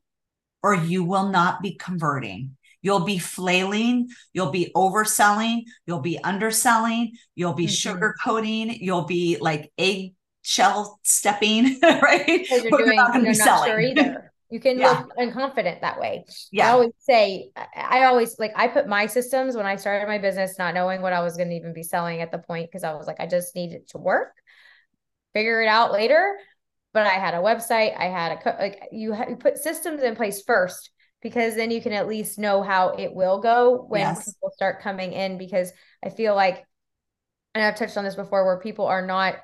[0.66, 2.56] or you will not be converting.
[2.82, 8.02] You'll be flailing, you'll be overselling, you'll be underselling, you'll be mm-hmm.
[8.28, 12.46] sugarcoating, you'll be like eggshell stepping, right?
[12.50, 13.70] You're doing, you're not selling.
[13.70, 14.32] sure either.
[14.50, 15.04] You can yeah.
[15.04, 16.24] look unconfident that way.
[16.50, 16.66] Yeah.
[16.66, 20.58] I always say, I always like, I put my systems when I started my business,
[20.58, 22.94] not knowing what I was going to even be selling at the point, because I
[22.94, 24.32] was like, I just need it to work,
[25.32, 26.36] figure it out later
[26.96, 27.94] but I had a website.
[27.94, 31.70] I had a co- like you, ha- you put systems in place first because then
[31.70, 34.24] you can at least know how it will go when yes.
[34.24, 35.36] people start coming in.
[35.36, 36.64] Because I feel like,
[37.54, 39.36] and I've touched on this before, where people are not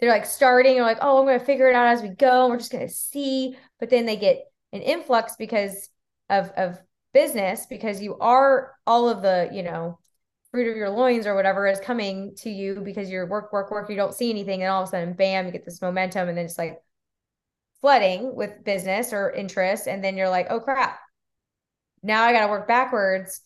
[0.00, 2.48] they're like starting and like, oh, I'm going to figure it out as we go.
[2.48, 3.54] We're just going to see.
[3.78, 5.90] But then they get an influx because
[6.30, 6.78] of, of
[7.12, 9.98] business, because you are all of the, you know,
[10.52, 13.88] fruit of your loins or whatever is coming to you because you're work, work, work,
[13.88, 14.62] you don't see anything.
[14.62, 16.78] And all of a sudden, bam, you get this momentum and then it's like
[17.80, 19.88] flooding with business or interest.
[19.88, 21.00] And then you're like, oh crap,
[22.02, 23.40] now I got to work backwards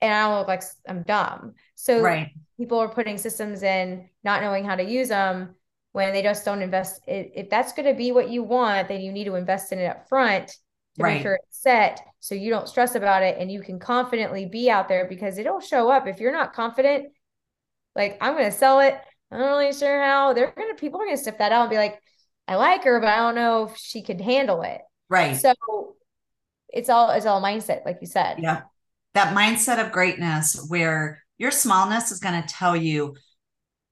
[0.00, 1.52] and I don't look like I'm dumb.
[1.74, 2.30] So right.
[2.56, 5.54] people are putting systems in, not knowing how to use them
[5.92, 7.02] when they just don't invest.
[7.06, 9.86] If that's going to be what you want, then you need to invest in it
[9.86, 10.56] up front
[10.96, 11.14] to right.
[11.14, 14.70] make sure it's set so you don't stress about it and you can confidently be
[14.70, 16.06] out there because it'll show up.
[16.06, 17.08] If you're not confident
[17.96, 18.98] like i'm going to sell it.
[19.30, 20.32] I'm not really sure how.
[20.32, 22.00] They're going to people are going to sniff that out and be like
[22.46, 24.80] i like her but i don't know if she could handle it.
[25.08, 25.36] Right.
[25.36, 25.54] So
[26.68, 28.38] it's all it's all mindset like you said.
[28.40, 28.62] Yeah.
[29.14, 33.14] That mindset of greatness where your smallness is going to tell you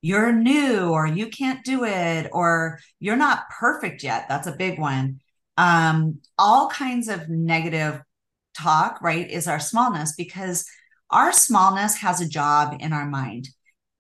[0.01, 4.27] you're new or you can't do it or you're not perfect yet.
[4.29, 5.21] That's a big one
[5.57, 8.01] um, all kinds of negative
[8.57, 10.67] talk, right, is our smallness because
[11.11, 13.49] our smallness has a job in our mind.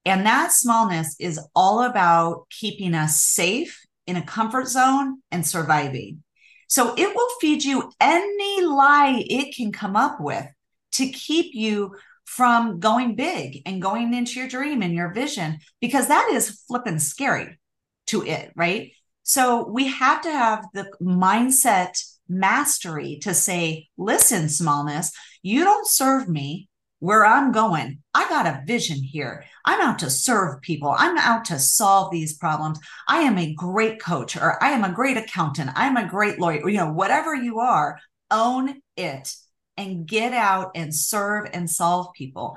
[0.04, 6.22] And that smallness is all about keeping us safe in a comfort zone and surviving.
[6.68, 10.46] So it will feed you any lie it can come up with
[10.92, 16.08] to keep you from going big and going into your dream and your vision, because
[16.08, 17.58] that is flipping scary
[18.06, 18.92] to it, right?
[19.22, 26.28] So we have to have the mindset mastery to say, listen, smallness, you don't serve
[26.28, 27.98] me where I'm going.
[28.14, 29.44] I got a vision here.
[29.64, 30.94] I'm out to serve people.
[30.96, 32.78] I'm out to solve these problems.
[33.08, 35.70] I am a great coach or I am a great accountant.
[35.74, 36.68] I'm a great lawyer.
[36.68, 37.98] You know, whatever you are,
[38.30, 39.35] own it
[39.76, 42.56] and get out and serve and solve people.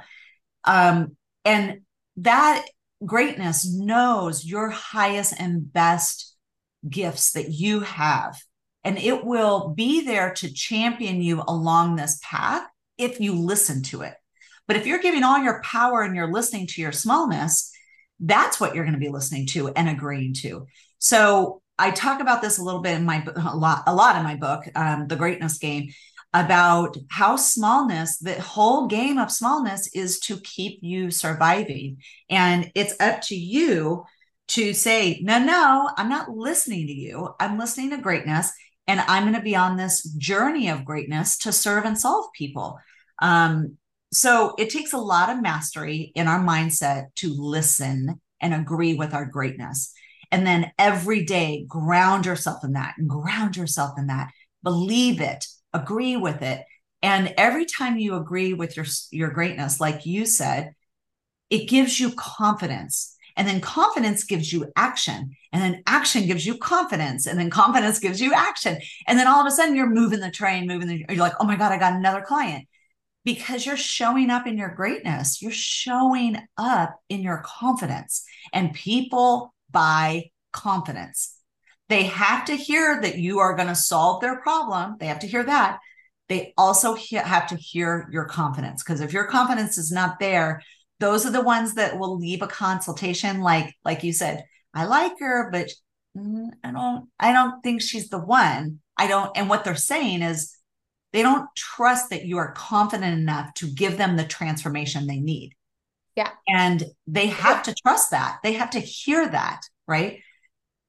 [0.64, 1.82] Um, and
[2.18, 2.66] that
[3.04, 6.35] greatness knows your highest and best
[6.90, 8.40] gifts that you have
[8.86, 12.62] and it will be there to champion you along this path
[13.00, 14.14] if you listen to it.
[14.68, 17.72] But if you're giving all your power and you're listening to your smallness,
[18.20, 20.68] that's what you're going to be listening to and agreeing to.
[21.00, 24.24] So I talk about this a little bit in my a lot a lot in
[24.24, 25.90] my book, um, The Greatness Game,
[26.34, 31.98] about how smallness, the whole game of smallness, is to keep you surviving,
[32.30, 34.06] and it's up to you
[34.48, 37.30] to say, no, no, I'm not listening to you.
[37.40, 38.52] I'm listening to greatness,
[38.88, 42.80] and I'm going to be on this journey of greatness to serve and solve people.
[43.20, 43.78] Um,
[44.14, 49.14] so it takes a lot of mastery in our mindset to listen and agree with
[49.14, 49.92] our greatness.
[50.32, 54.32] And then every day, ground yourself in that and ground yourself in that.
[54.64, 56.64] Believe it, agree with it.
[57.02, 60.74] And every time you agree with your, your greatness, like you said,
[61.50, 63.15] it gives you confidence.
[63.38, 65.32] And then confidence gives you action.
[65.52, 67.28] And then action gives you confidence.
[67.28, 68.78] And then confidence gives you action.
[69.08, 71.46] And then all of a sudden you're moving the train, moving the, you're like, oh
[71.46, 72.68] my God, I got another client
[73.26, 75.42] because you're showing up in your greatness.
[75.42, 81.36] You're showing up in your confidence, and people buy confidence.
[81.90, 84.96] They have to hear that you are going to solve their problem.
[85.00, 85.80] They have to hear that.
[86.30, 90.64] They also he- have to hear your confidence because if your confidence is not there,
[91.00, 95.20] those are the ones that will leave a consultation like like you said, I like
[95.20, 95.70] her, but
[96.18, 98.80] mm, I don't I don't think she's the one.
[98.98, 100.56] I don't and what they're saying is
[101.14, 105.54] they don't trust that you are confident enough to give them the transformation they need.
[106.16, 106.30] Yeah.
[106.48, 107.62] And they have yeah.
[107.64, 108.40] to trust that.
[108.44, 110.20] They have to hear that, right?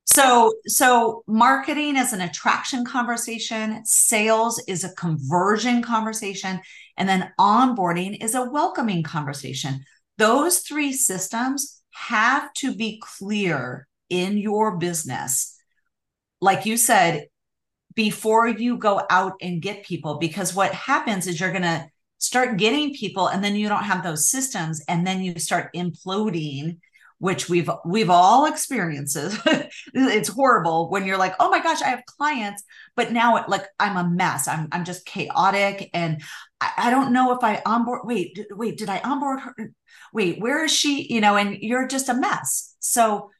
[0.06, 6.60] So so marketing is an attraction conversation, sales is a conversion conversation,
[6.96, 9.84] and then onboarding is a welcoming conversation.
[10.18, 15.56] Those three systems have to be clear in your business.
[16.40, 17.26] Like you said,
[17.94, 22.58] before you go out and get people because what happens is you're going to start
[22.58, 26.78] getting people and then you don't have those systems and then you start imploding
[27.18, 29.16] which we've we've all experienced.
[29.94, 32.62] It's horrible when you're like oh my gosh i have clients
[32.94, 34.48] but now it, like i'm a mess.
[34.48, 36.22] I'm i'm just chaotic and
[36.60, 39.54] I, I don't know if i onboard wait wait did i onboard her
[40.12, 43.30] wait where is she you know and you're just a mess so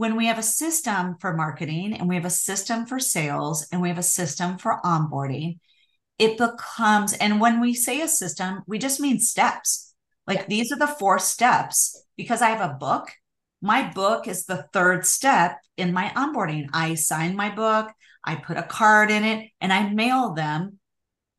[0.00, 3.82] when we have a system for marketing and we have a system for sales and
[3.82, 5.58] we have a system for onboarding,
[6.18, 9.92] it becomes, and when we say a system, we just mean steps.
[10.26, 10.46] Like yeah.
[10.48, 13.10] these are the four steps because I have a book.
[13.60, 16.70] My book is the third step in my onboarding.
[16.72, 17.92] I sign my book,
[18.24, 20.78] I put a card in it, and I mail them,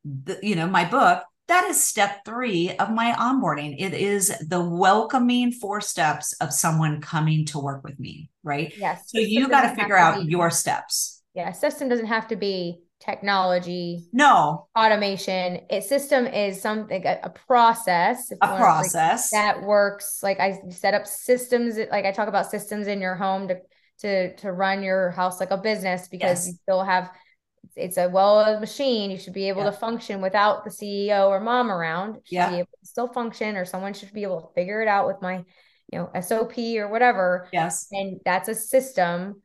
[0.05, 3.75] the, you know, my book that is step three of my onboarding.
[3.77, 8.73] It is the welcoming four steps of someone coming to work with me, right?
[8.77, 9.03] Yes.
[9.07, 11.21] So you got to figure out your steps.
[11.33, 11.51] Yeah.
[11.51, 14.07] System doesn't have to be technology.
[14.13, 14.67] No.
[14.77, 15.59] Automation.
[15.69, 18.31] A system is something, a, a process.
[18.31, 19.33] A process.
[19.33, 20.19] Like, that works.
[20.23, 23.57] Like I set up systems, like I talk about systems in your home to,
[23.99, 26.47] to, to run your house like a business because yes.
[26.47, 27.11] you still have
[27.75, 29.11] it's a well-oiled machine.
[29.11, 29.71] You should be able yeah.
[29.71, 32.15] to function without the CEO or mom around.
[32.15, 32.49] You yeah.
[32.49, 35.21] be able to still function, or someone should be able to figure it out with
[35.21, 35.43] my,
[35.91, 37.47] you know, SOP or whatever.
[37.53, 37.87] Yes.
[37.91, 39.41] And that's a system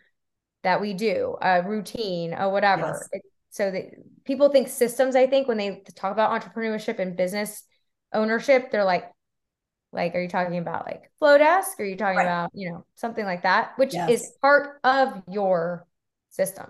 [0.63, 3.07] that we do, a routine, or whatever.
[3.13, 3.23] Yes.
[3.51, 3.85] so that
[4.25, 7.63] people think systems, I think, when they talk about entrepreneurship and business
[8.13, 9.05] ownership, they're like,
[9.93, 11.79] like, are you talking about like Flodesk?
[11.79, 12.25] are you talking right.
[12.25, 14.11] about, you know, something like that, which yes.
[14.11, 15.87] is part of your
[16.31, 16.67] system.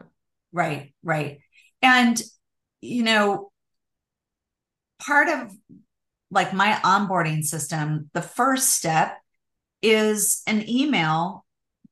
[0.57, 1.41] Right, right.
[1.83, 2.21] And,
[2.81, 3.53] you know,
[5.07, 5.53] part of
[6.31, 9.19] like my onboarding system, the first step
[9.83, 11.45] is an email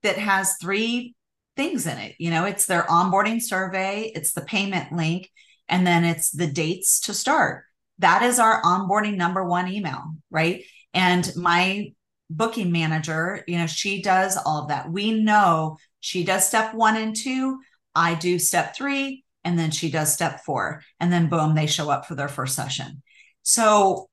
[0.03, 1.14] that has three
[1.59, 2.14] things in it.
[2.18, 5.29] You know, it's their onboarding survey, it's the payment link,
[5.68, 7.64] and then it's the dates to start.
[7.98, 10.64] That is our onboarding number one email, right?
[10.94, 11.92] And my
[12.31, 14.90] booking manager, you know, she does all of that.
[14.90, 17.58] We know she does step one and two.
[17.95, 20.83] I do step three, and then she does step four.
[21.01, 23.03] And then boom, they show up for their first session.
[23.42, 24.09] So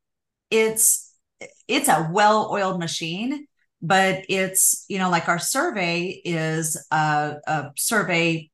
[0.49, 1.13] it's
[1.67, 3.47] it's a well-oiled machine,
[3.81, 8.51] but it's, you know, like our survey is a, a survey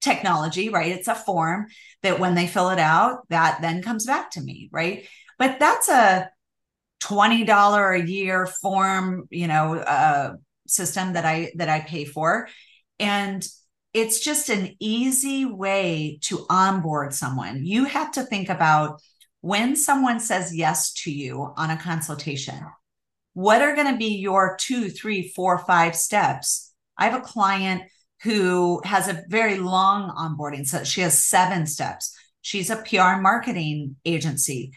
[0.00, 0.92] technology, right?
[0.92, 1.66] It's a form
[2.02, 5.06] that when they fill it out, that then comes back to me, right?
[5.38, 6.30] But that's a
[7.00, 10.34] $20 a year form, you know, uh,
[10.66, 12.48] system that I that I pay for.
[13.00, 13.44] And
[13.94, 17.64] it's just an easy way to onboard someone.
[17.64, 19.00] You have to think about
[19.40, 22.60] when someone says yes to you on a consultation,
[23.34, 26.72] what are going to be your two, three, four, five steps?
[26.98, 27.82] I have a client
[28.22, 30.66] who has a very long onboarding.
[30.66, 32.16] So she has seven steps.
[32.40, 34.72] She's a PR marketing agency.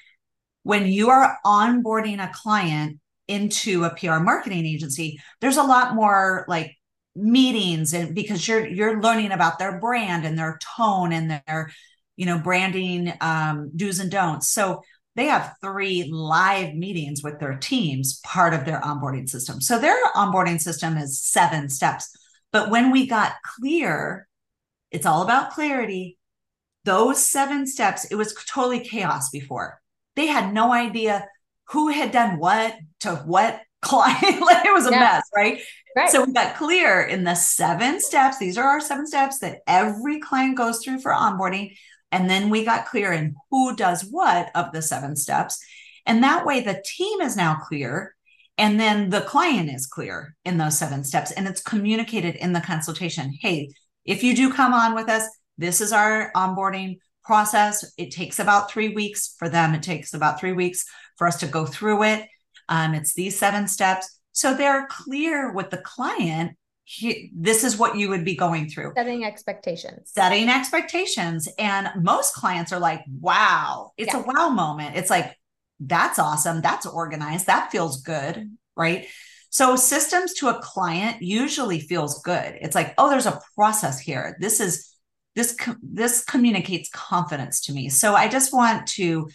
[0.63, 6.45] When you are onboarding a client into a PR marketing agency, there's a lot more
[6.47, 6.76] like
[7.17, 11.71] meetings and because you're you're learning about their brand and their tone and their
[12.15, 14.49] you know branding um, do's and don'ts.
[14.49, 14.81] So
[15.15, 19.59] they have three live meetings with their teams, part of their onboarding system.
[19.61, 22.15] So their onboarding system is seven steps.
[22.51, 24.27] But when we got clear,
[24.91, 26.19] it's all about clarity.
[26.85, 29.81] Those seven steps, it was totally chaos before.
[30.15, 31.27] They had no idea
[31.69, 34.41] who had done what to what client.
[34.41, 34.99] like it was a yeah.
[34.99, 35.61] mess, right?
[35.97, 36.11] Right?
[36.11, 38.37] So we got clear in the seven steps.
[38.37, 41.75] These are our seven steps that every client goes through for onboarding.
[42.11, 45.59] And then we got clear in who does what of the seven steps.
[46.05, 48.15] And that way the team is now clear.
[48.59, 51.31] And then the client is clear in those seven steps.
[51.31, 53.33] And it's communicated in the consultation.
[53.41, 53.69] Hey,
[54.05, 55.27] if you do come on with us,
[55.57, 57.91] this is our onboarding process.
[57.97, 59.73] It takes about three weeks for them.
[59.73, 60.85] It takes about three weeks
[61.17, 62.27] for us to go through it.
[62.69, 64.16] Um, it's these seven steps.
[64.37, 68.93] So they're clear with the client he, this is what you would be going through.
[68.95, 70.11] Setting expectations.
[70.13, 71.49] Setting expectations.
[71.57, 74.21] And most clients are like wow it's yeah.
[74.21, 74.95] a wow moment.
[74.95, 75.35] It's like
[75.79, 76.61] that's awesome.
[76.61, 77.47] That's organized.
[77.47, 79.07] That feels good right?
[79.49, 82.59] So systems to a client usually feels good.
[82.61, 84.37] It's like oh there's a process here.
[84.39, 84.93] This is
[85.35, 87.89] this this communicates confidence to me.
[87.89, 89.29] So i just want to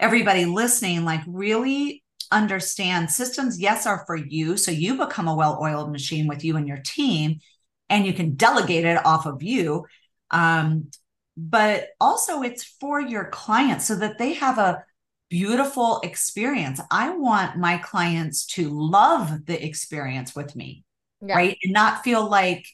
[0.00, 4.56] everybody listening like really understand systems, yes, are for you.
[4.56, 7.40] So you become a well oiled machine with you and your team,
[7.88, 9.86] and you can delegate it off of you.
[10.30, 10.90] Um,
[11.36, 14.84] but also, it's for your clients so that they have a
[15.28, 16.80] beautiful experience.
[16.90, 20.84] I want my clients to love the experience with me,
[21.20, 21.34] yeah.
[21.34, 21.58] right?
[21.62, 22.66] And not feel like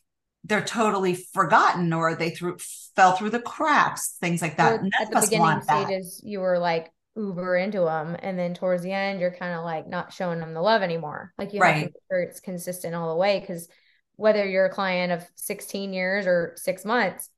[0.44, 2.56] they're totally forgotten or they threw
[2.96, 4.80] fell through the cracks, things like that.
[5.00, 6.90] at the beginning stages, you were like,
[7.26, 10.54] uber into them and then towards the end you're kind of like not showing them
[10.54, 11.32] the love anymore.
[11.38, 11.70] Like you right.
[11.70, 13.68] have to make sure it's consistent all the way because
[14.16, 17.30] whether you're a client of 16 years or six months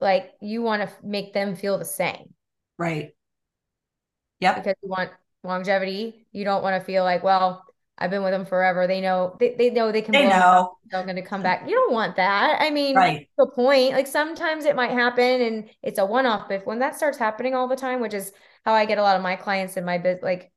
[0.00, 2.34] like you want to make them feel the same.
[2.78, 3.14] Right.
[4.40, 5.10] Yeah because you want
[5.42, 6.26] longevity.
[6.32, 7.64] You don't want to feel like well
[7.98, 8.86] I've been with them forever.
[8.86, 11.68] They know they, they know they can they know they're going to come back.
[11.68, 12.60] You don't want that.
[12.60, 13.28] I mean, right.
[13.36, 16.96] the point, like sometimes it might happen and it's a one off, but when that
[16.96, 18.32] starts happening all the time, which is
[18.64, 20.52] how I get a lot of my clients in my biz, like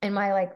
[0.00, 0.52] in my like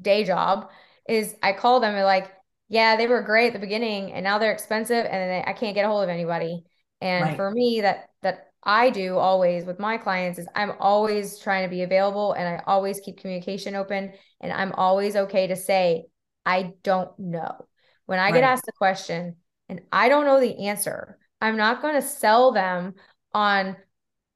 [0.00, 0.70] day job,
[1.08, 2.30] is I call them and like,
[2.68, 5.74] yeah, they were great at the beginning and now they're expensive and they, I can't
[5.74, 6.64] get a hold of anybody.
[7.00, 7.36] And right.
[7.36, 11.70] for me, that that I do always with my clients is I'm always trying to
[11.70, 16.06] be available and I always keep communication open and I'm always okay to say
[16.44, 17.66] I don't know.
[18.06, 18.34] When I right.
[18.34, 19.36] get asked a question
[19.68, 22.94] and I don't know the answer, I'm not going to sell them
[23.34, 23.76] on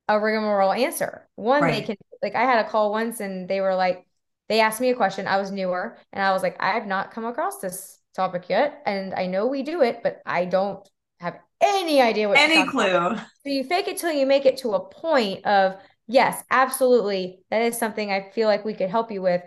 [0.08, 1.28] a rigmarole answer.
[1.36, 1.74] One, right.
[1.74, 4.06] they can like I had a call once and they were like,
[4.48, 5.26] they asked me a question.
[5.26, 8.82] I was newer and I was like, I have not come across this topic yet.
[8.84, 10.86] And I know we do it, but I don't
[11.20, 12.90] have any idea what any clue.
[12.90, 13.18] About.
[13.18, 15.76] So you fake it till you make it to a point of
[16.08, 17.40] yes, absolutely.
[17.50, 19.42] That is something I feel like we could help you with.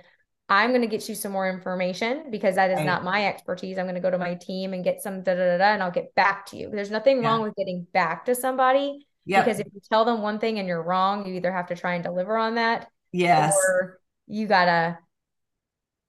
[0.54, 2.86] I'm going to get you some more information because that is right.
[2.86, 3.78] not my expertise.
[3.78, 5.91] I'm going to go to my team and get some da da da, and I'll
[5.91, 6.70] get back to you.
[6.70, 7.30] There's nothing yeah.
[7.30, 9.43] wrong with getting back to somebody yep.
[9.43, 11.95] because if you tell them one thing and you're wrong, you either have to try
[11.95, 14.99] and deliver on that, yes, or you gotta.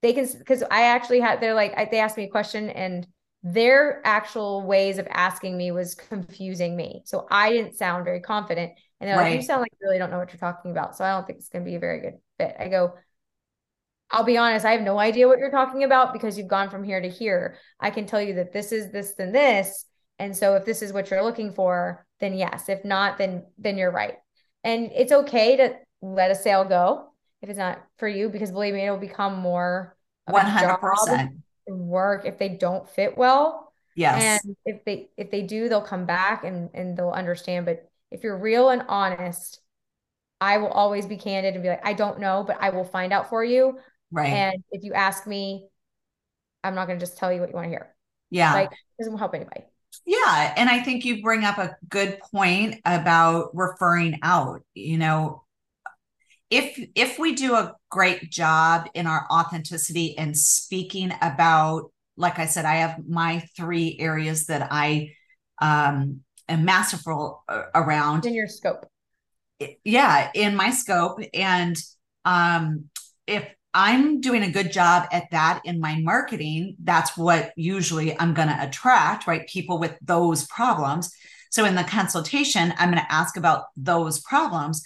[0.01, 3.07] They can because I actually had they're like I, they asked me a question and
[3.41, 7.03] their actual ways of asking me was confusing me.
[7.05, 8.73] So I didn't sound very confident.
[8.99, 9.31] And they're right.
[9.31, 10.97] like, you sound like you really don't know what you're talking about.
[10.97, 12.55] So I don't think it's going to be a very good fit.
[12.59, 12.95] I go,
[14.15, 16.85] I'll be honest, I have no idea what you're talking about because you've gone from
[16.85, 17.57] here to here.
[17.81, 19.83] I can tell you that this is this, then this.
[20.19, 22.69] And so if this is what you're looking for, then yes.
[22.69, 24.15] If not, then then you're right.
[24.63, 27.11] And it's okay to let a sale go
[27.41, 29.97] if it's not for you, because believe me, it'll become more
[30.29, 33.73] 100% work if they don't fit well.
[33.97, 34.45] Yes.
[34.45, 37.65] And if they if they do, they'll come back and and they'll understand.
[37.65, 39.59] But if you're real and honest,
[40.39, 43.11] I will always be candid and be like, I don't know, but I will find
[43.11, 43.77] out for you.
[44.11, 44.31] Right.
[44.31, 45.67] And if you ask me,
[46.63, 47.95] I'm not gonna just tell you what you want to hear.
[48.29, 48.53] Yeah.
[48.53, 49.61] Like doesn't help anybody.
[50.05, 50.53] Yeah.
[50.57, 54.61] And I think you bring up a good point about referring out.
[54.73, 55.45] You know,
[56.49, 62.45] if if we do a great job in our authenticity and speaking about like i
[62.45, 65.09] said i have my three areas that i
[65.61, 67.43] um am masterful
[67.73, 68.85] around in your scope
[69.83, 71.77] yeah in my scope and
[72.25, 72.85] um
[73.25, 78.33] if I'm doing a good job at that in my marketing, that's what usually I'm
[78.33, 79.45] going to attract, right?
[79.47, 81.13] People with those problems.
[81.51, 84.83] So in the consultation, I'm going to ask about those problems.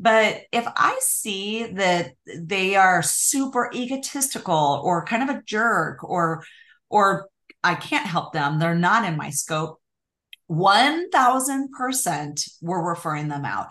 [0.00, 6.44] But if I see that they are super egotistical or kind of a jerk or
[6.90, 7.28] or
[7.62, 9.80] I can't help them, they're not in my scope,
[10.50, 13.68] 1000% we're referring them out.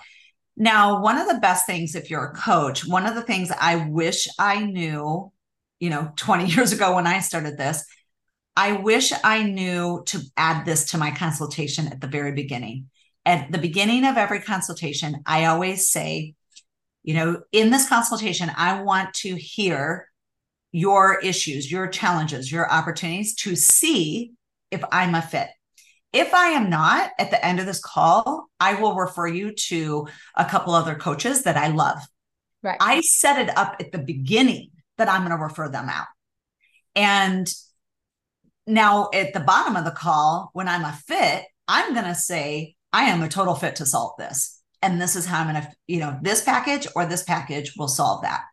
[0.62, 3.88] Now, one of the best things if you're a coach, one of the things I
[3.88, 5.32] wish I knew,
[5.80, 7.84] you know, 20 years ago when I started this,
[8.55, 12.91] I wish I knew to add this to my consultation at the very beginning.
[13.26, 16.36] At the beginning of every consultation, I always say,
[17.01, 20.09] you know, in this consultation, I want to hear
[20.72, 24.34] your issues, your challenges, your opportunities to see
[24.70, 25.49] if I'm a fit.
[26.14, 30.07] If I am not at the end of this call, I will refer you to
[30.36, 31.99] a couple other coaches that I love.
[32.64, 32.78] Right.
[32.80, 36.07] I set it up at the beginning that I'm going to refer them out.
[36.95, 37.51] And
[38.68, 42.76] now at the bottom of the call, when I'm a fit, I'm going to say,
[42.93, 44.62] I am a total fit to solve this.
[44.82, 47.88] And this is how I'm going to, you know, this package or this package will
[47.88, 48.43] solve that.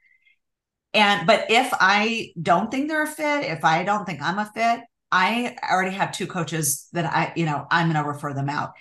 [0.94, 4.50] And, but if I don't think they're a fit, if I don't think I'm a
[4.54, 4.80] fit,
[5.10, 8.72] I already have two coaches that I, you know, I'm going to refer them out.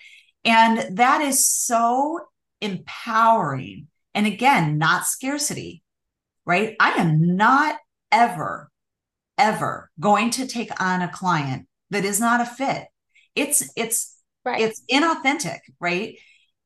[0.44, 2.20] And that is so
[2.62, 3.88] empowering.
[4.14, 5.84] And again, not scarcity,
[6.46, 6.76] right?
[6.80, 7.78] I am not
[8.12, 8.70] ever,
[9.38, 12.86] ever going to take on a client that is not a fit.
[13.36, 14.62] It's, it's, right.
[14.62, 16.18] it's inauthentic, right?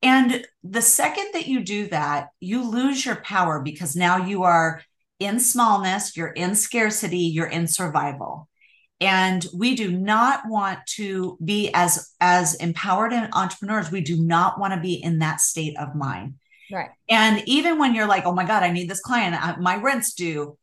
[0.01, 4.81] And the second that you do that, you lose your power because now you are
[5.19, 8.47] in smallness, you're in scarcity, you're in survival
[9.01, 13.91] and we do not want to be as as empowered entrepreneurs.
[13.91, 16.35] We do not want to be in that state of mind.
[16.71, 16.91] Right.
[17.09, 19.35] And even when you're like oh my god i need this client.
[19.35, 20.57] I, my rent's due.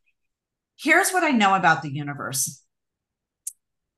[0.76, 2.62] Here's what i know about the universe.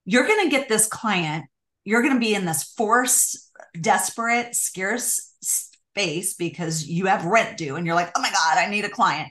[0.06, 1.44] You're going to get this client.
[1.84, 7.76] You're going to be in this forced desperate scarce space because you have rent due
[7.76, 9.28] and you're like oh my god i need a client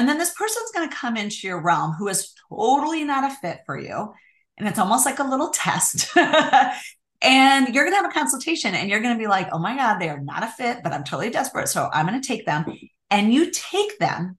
[0.00, 3.34] and then this person's going to come into your realm who is totally not a
[3.34, 4.14] fit for you.
[4.56, 6.08] And it's almost like a little test.
[6.16, 9.76] and you're going to have a consultation and you're going to be like, oh my
[9.76, 11.68] God, they are not a fit, but I'm totally desperate.
[11.68, 12.64] So I'm going to take them.
[13.10, 14.38] And you take them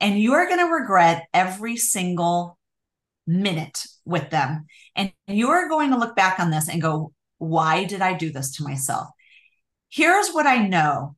[0.00, 2.58] and you're going to regret every single
[3.24, 4.66] minute with them.
[4.96, 8.56] And you're going to look back on this and go, why did I do this
[8.56, 9.06] to myself?
[9.90, 11.14] Here's what I know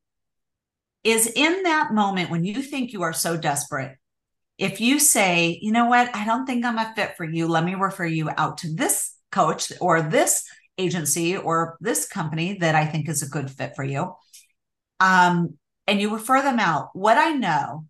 [1.05, 3.97] is in that moment when you think you are so desperate,
[4.57, 7.65] if you say, you know what, I don't think I'm a fit for you, let
[7.65, 10.45] me refer you out to this coach or this
[10.79, 14.15] agency or this company that I think is a good fit for you.
[15.01, 16.91] Um, and you refer them out.
[16.95, 17.87] What I know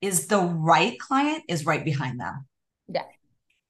[0.00, 2.46] is the right client is right behind them.
[2.88, 3.04] Yeah.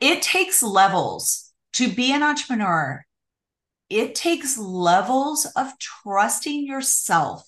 [0.00, 3.04] It takes levels to be an entrepreneur.
[3.90, 7.42] It takes levels of trusting yourself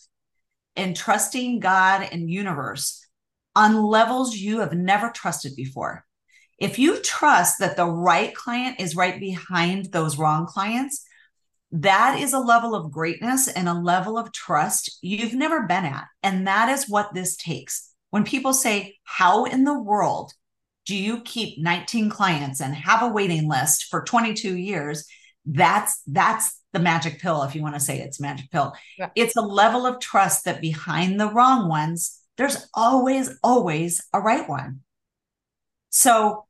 [0.76, 3.06] and trusting God and universe
[3.56, 6.04] on levels you have never trusted before.
[6.58, 11.04] If you trust that the right client is right behind those wrong clients,
[11.72, 16.06] that is a level of greatness and a level of trust you've never been at.
[16.22, 17.92] And that is what this takes.
[18.10, 20.32] When people say, How in the world
[20.84, 25.06] do you keep 19 clients and have a waiting list for 22 years?
[25.52, 28.72] That's that's the magic pill, if you want to say it's magic pill.
[28.96, 29.10] Yeah.
[29.16, 34.48] It's a level of trust that behind the wrong ones, there's always, always a right
[34.48, 34.80] one.
[35.90, 36.46] So,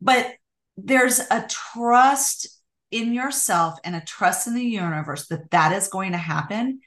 [0.00, 0.34] but
[0.76, 2.46] there's a trust
[2.92, 6.80] in yourself and a trust in the universe that that is going to happen.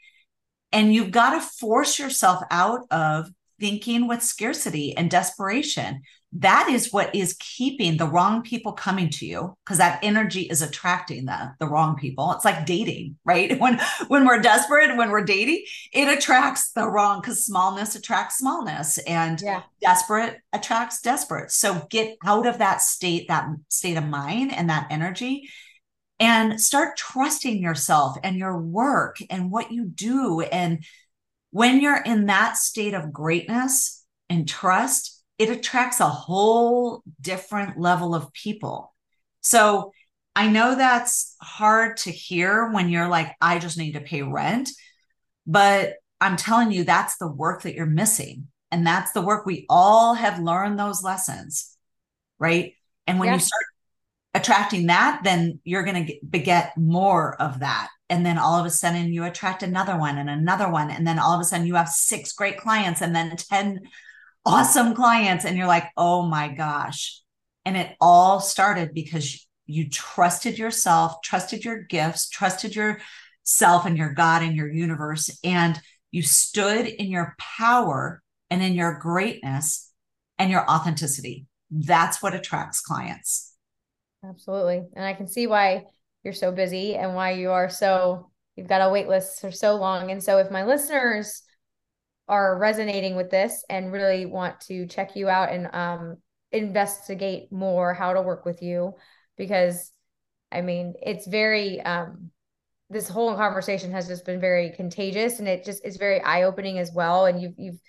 [0.72, 6.04] And you've got to force yourself out of thinking with scarcity and desperation
[6.34, 10.62] that is what is keeping the wrong people coming to you because that energy is
[10.62, 12.32] attracting the the wrong people.
[12.34, 13.58] It's like dating right?
[13.60, 15.64] When when we're desperate when we're dating
[15.94, 19.64] it attracts the wrong because smallness attracts smallness and yeah.
[19.82, 21.52] desperate attracts desperate.
[21.52, 25.50] So get out of that state that state of mind and that energy
[26.20, 30.42] and start trusting yourself and your work and what you do.
[30.42, 30.84] And
[31.52, 38.16] when you're in that state of greatness and trust it attracts a whole different level
[38.16, 38.94] of people.
[39.42, 39.92] So
[40.36, 44.70] I know that's hard to hear when you're like, I just need to pay rent.
[45.46, 48.48] But I'm telling you, that's the work that you're missing.
[48.72, 51.76] And that's the work we all have learned those lessons.
[52.40, 52.74] Right.
[53.06, 53.36] And when yeah.
[53.36, 53.66] you start
[54.34, 57.90] attracting that, then you're going to beget more of that.
[58.10, 60.92] And then all of a sudden you attract another one and another one.
[60.92, 63.82] And then all of a sudden you have six great clients and then 10
[64.48, 67.22] awesome clients and you're like, oh my gosh.
[67.66, 74.14] And it all started because you trusted yourself, trusted your gifts, trusted yourself and your
[74.14, 75.38] God and your universe.
[75.44, 75.80] And
[76.12, 79.92] you stood in your power and in your greatness
[80.40, 81.46] and your authenticity.
[81.70, 83.54] That's what attracts clients.
[84.24, 84.84] Absolutely.
[84.96, 85.84] And I can see why
[86.24, 89.76] you're so busy and why you are so, you've got a wait list for so
[89.76, 90.10] long.
[90.10, 91.42] And so if my listeners
[92.28, 96.18] are resonating with this and really want to check you out and um,
[96.52, 98.94] investigate more how to work with you,
[99.38, 99.92] because
[100.52, 102.32] I mean, it's very, um,
[102.90, 106.80] this whole conversation has just been very contagious and it just is very eye opening
[106.80, 107.26] as well.
[107.26, 107.80] And you've, you've,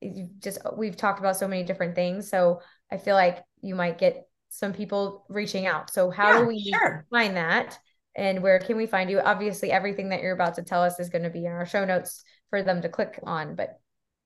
[0.00, 2.28] you've just, we've talked about so many different things.
[2.30, 5.90] So I feel like you might get some people reaching out.
[5.90, 7.04] So how yeah, do we sure.
[7.10, 7.78] find that?
[8.14, 9.18] And where can we find you?
[9.18, 11.84] Obviously, everything that you're about to tell us is going to be in our show
[11.84, 13.56] notes for them to click on.
[13.56, 13.80] But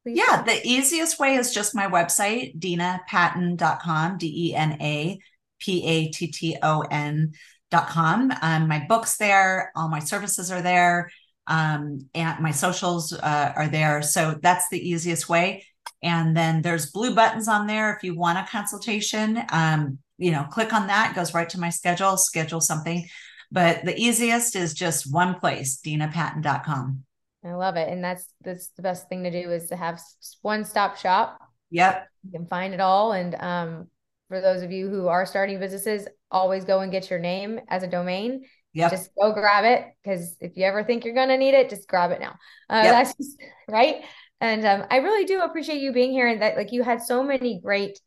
[0.08, 0.18] please.
[0.18, 5.18] Yeah, the easiest way is just my website, denapatton.com, D E N A
[5.58, 7.32] P A T T O N
[7.70, 8.32] dot com.
[8.42, 11.10] Um, my books there, all my services are there,
[11.46, 14.02] um, and my socials uh, are there.
[14.02, 15.66] So that's the easiest way.
[16.02, 19.42] And then there's blue buttons on there if you want a consultation.
[19.50, 23.06] Um, you know, click on that, goes right to my schedule, schedule something.
[23.50, 27.04] But the easiest is just one place, denapatton.com.
[27.48, 27.88] I love it.
[27.88, 30.00] And that's that's the best thing to do is to have
[30.42, 31.38] one stop shop.
[31.70, 32.08] Yep.
[32.24, 33.12] You can find it all.
[33.12, 33.88] And um,
[34.28, 37.82] for those of you who are starting businesses, always go and get your name as
[37.82, 38.44] a domain.
[38.74, 38.90] Yep.
[38.90, 42.10] Just go grab it because if you ever think you're gonna need it, just grab
[42.10, 42.36] it now.
[42.68, 42.92] Uh, yep.
[42.92, 44.04] That's just right.
[44.40, 47.22] And um, I really do appreciate you being here and that like you had so
[47.22, 47.98] many great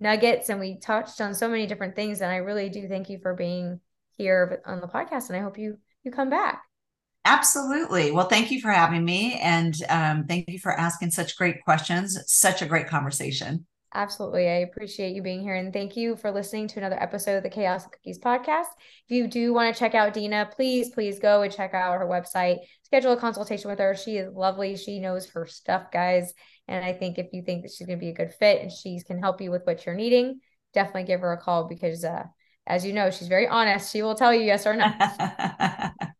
[0.00, 2.20] nuggets and we touched on so many different things.
[2.20, 3.80] And I really do thank you for being
[4.16, 5.28] here on the podcast.
[5.28, 6.62] And I hope you you come back.
[7.24, 8.10] Absolutely.
[8.10, 9.38] Well, thank you for having me.
[9.42, 12.18] And um, thank you for asking such great questions.
[12.26, 13.66] Such a great conversation.
[13.94, 14.46] Absolutely.
[14.48, 15.54] I appreciate you being here.
[15.54, 18.66] And thank you for listening to another episode of the Chaos Cookies podcast.
[19.08, 22.06] If you do want to check out Dena, please, please go and check out her
[22.06, 22.58] website.
[22.82, 23.94] Schedule a consultation with her.
[23.94, 24.76] She is lovely.
[24.76, 26.34] She knows her stuff, guys.
[26.66, 28.70] And I think if you think that she's going to be a good fit and
[28.70, 30.40] she can help you with what you're needing,
[30.74, 32.24] definitely give her a call because, uh,
[32.66, 33.90] as you know, she's very honest.
[33.90, 34.86] She will tell you yes or no.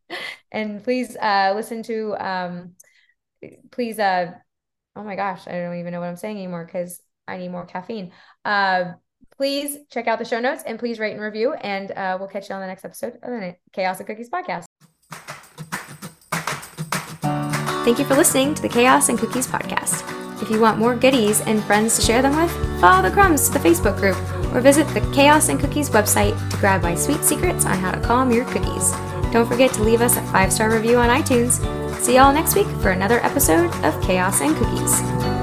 [0.51, 2.75] and please uh, listen to, um,
[3.71, 4.33] please, uh,
[4.95, 7.65] oh my gosh, I don't even know what I'm saying anymore because I need more
[7.65, 8.11] caffeine.
[8.43, 8.93] Uh,
[9.37, 11.53] please check out the show notes and please rate and review.
[11.53, 14.65] And uh, we'll catch you on the next episode of the Chaos and Cookies podcast.
[17.85, 20.03] Thank you for listening to the Chaos and Cookies podcast.
[20.41, 23.57] If you want more goodies and friends to share them with, follow the crumbs to
[23.57, 24.17] the Facebook group
[24.53, 27.99] or visit the Chaos and Cookies website to grab my sweet secrets on how to
[28.01, 28.93] calm your cookies.
[29.31, 31.59] Don't forget to leave us a five star review on iTunes.
[32.01, 35.38] See y'all next week for another episode of Chaos and Cookies.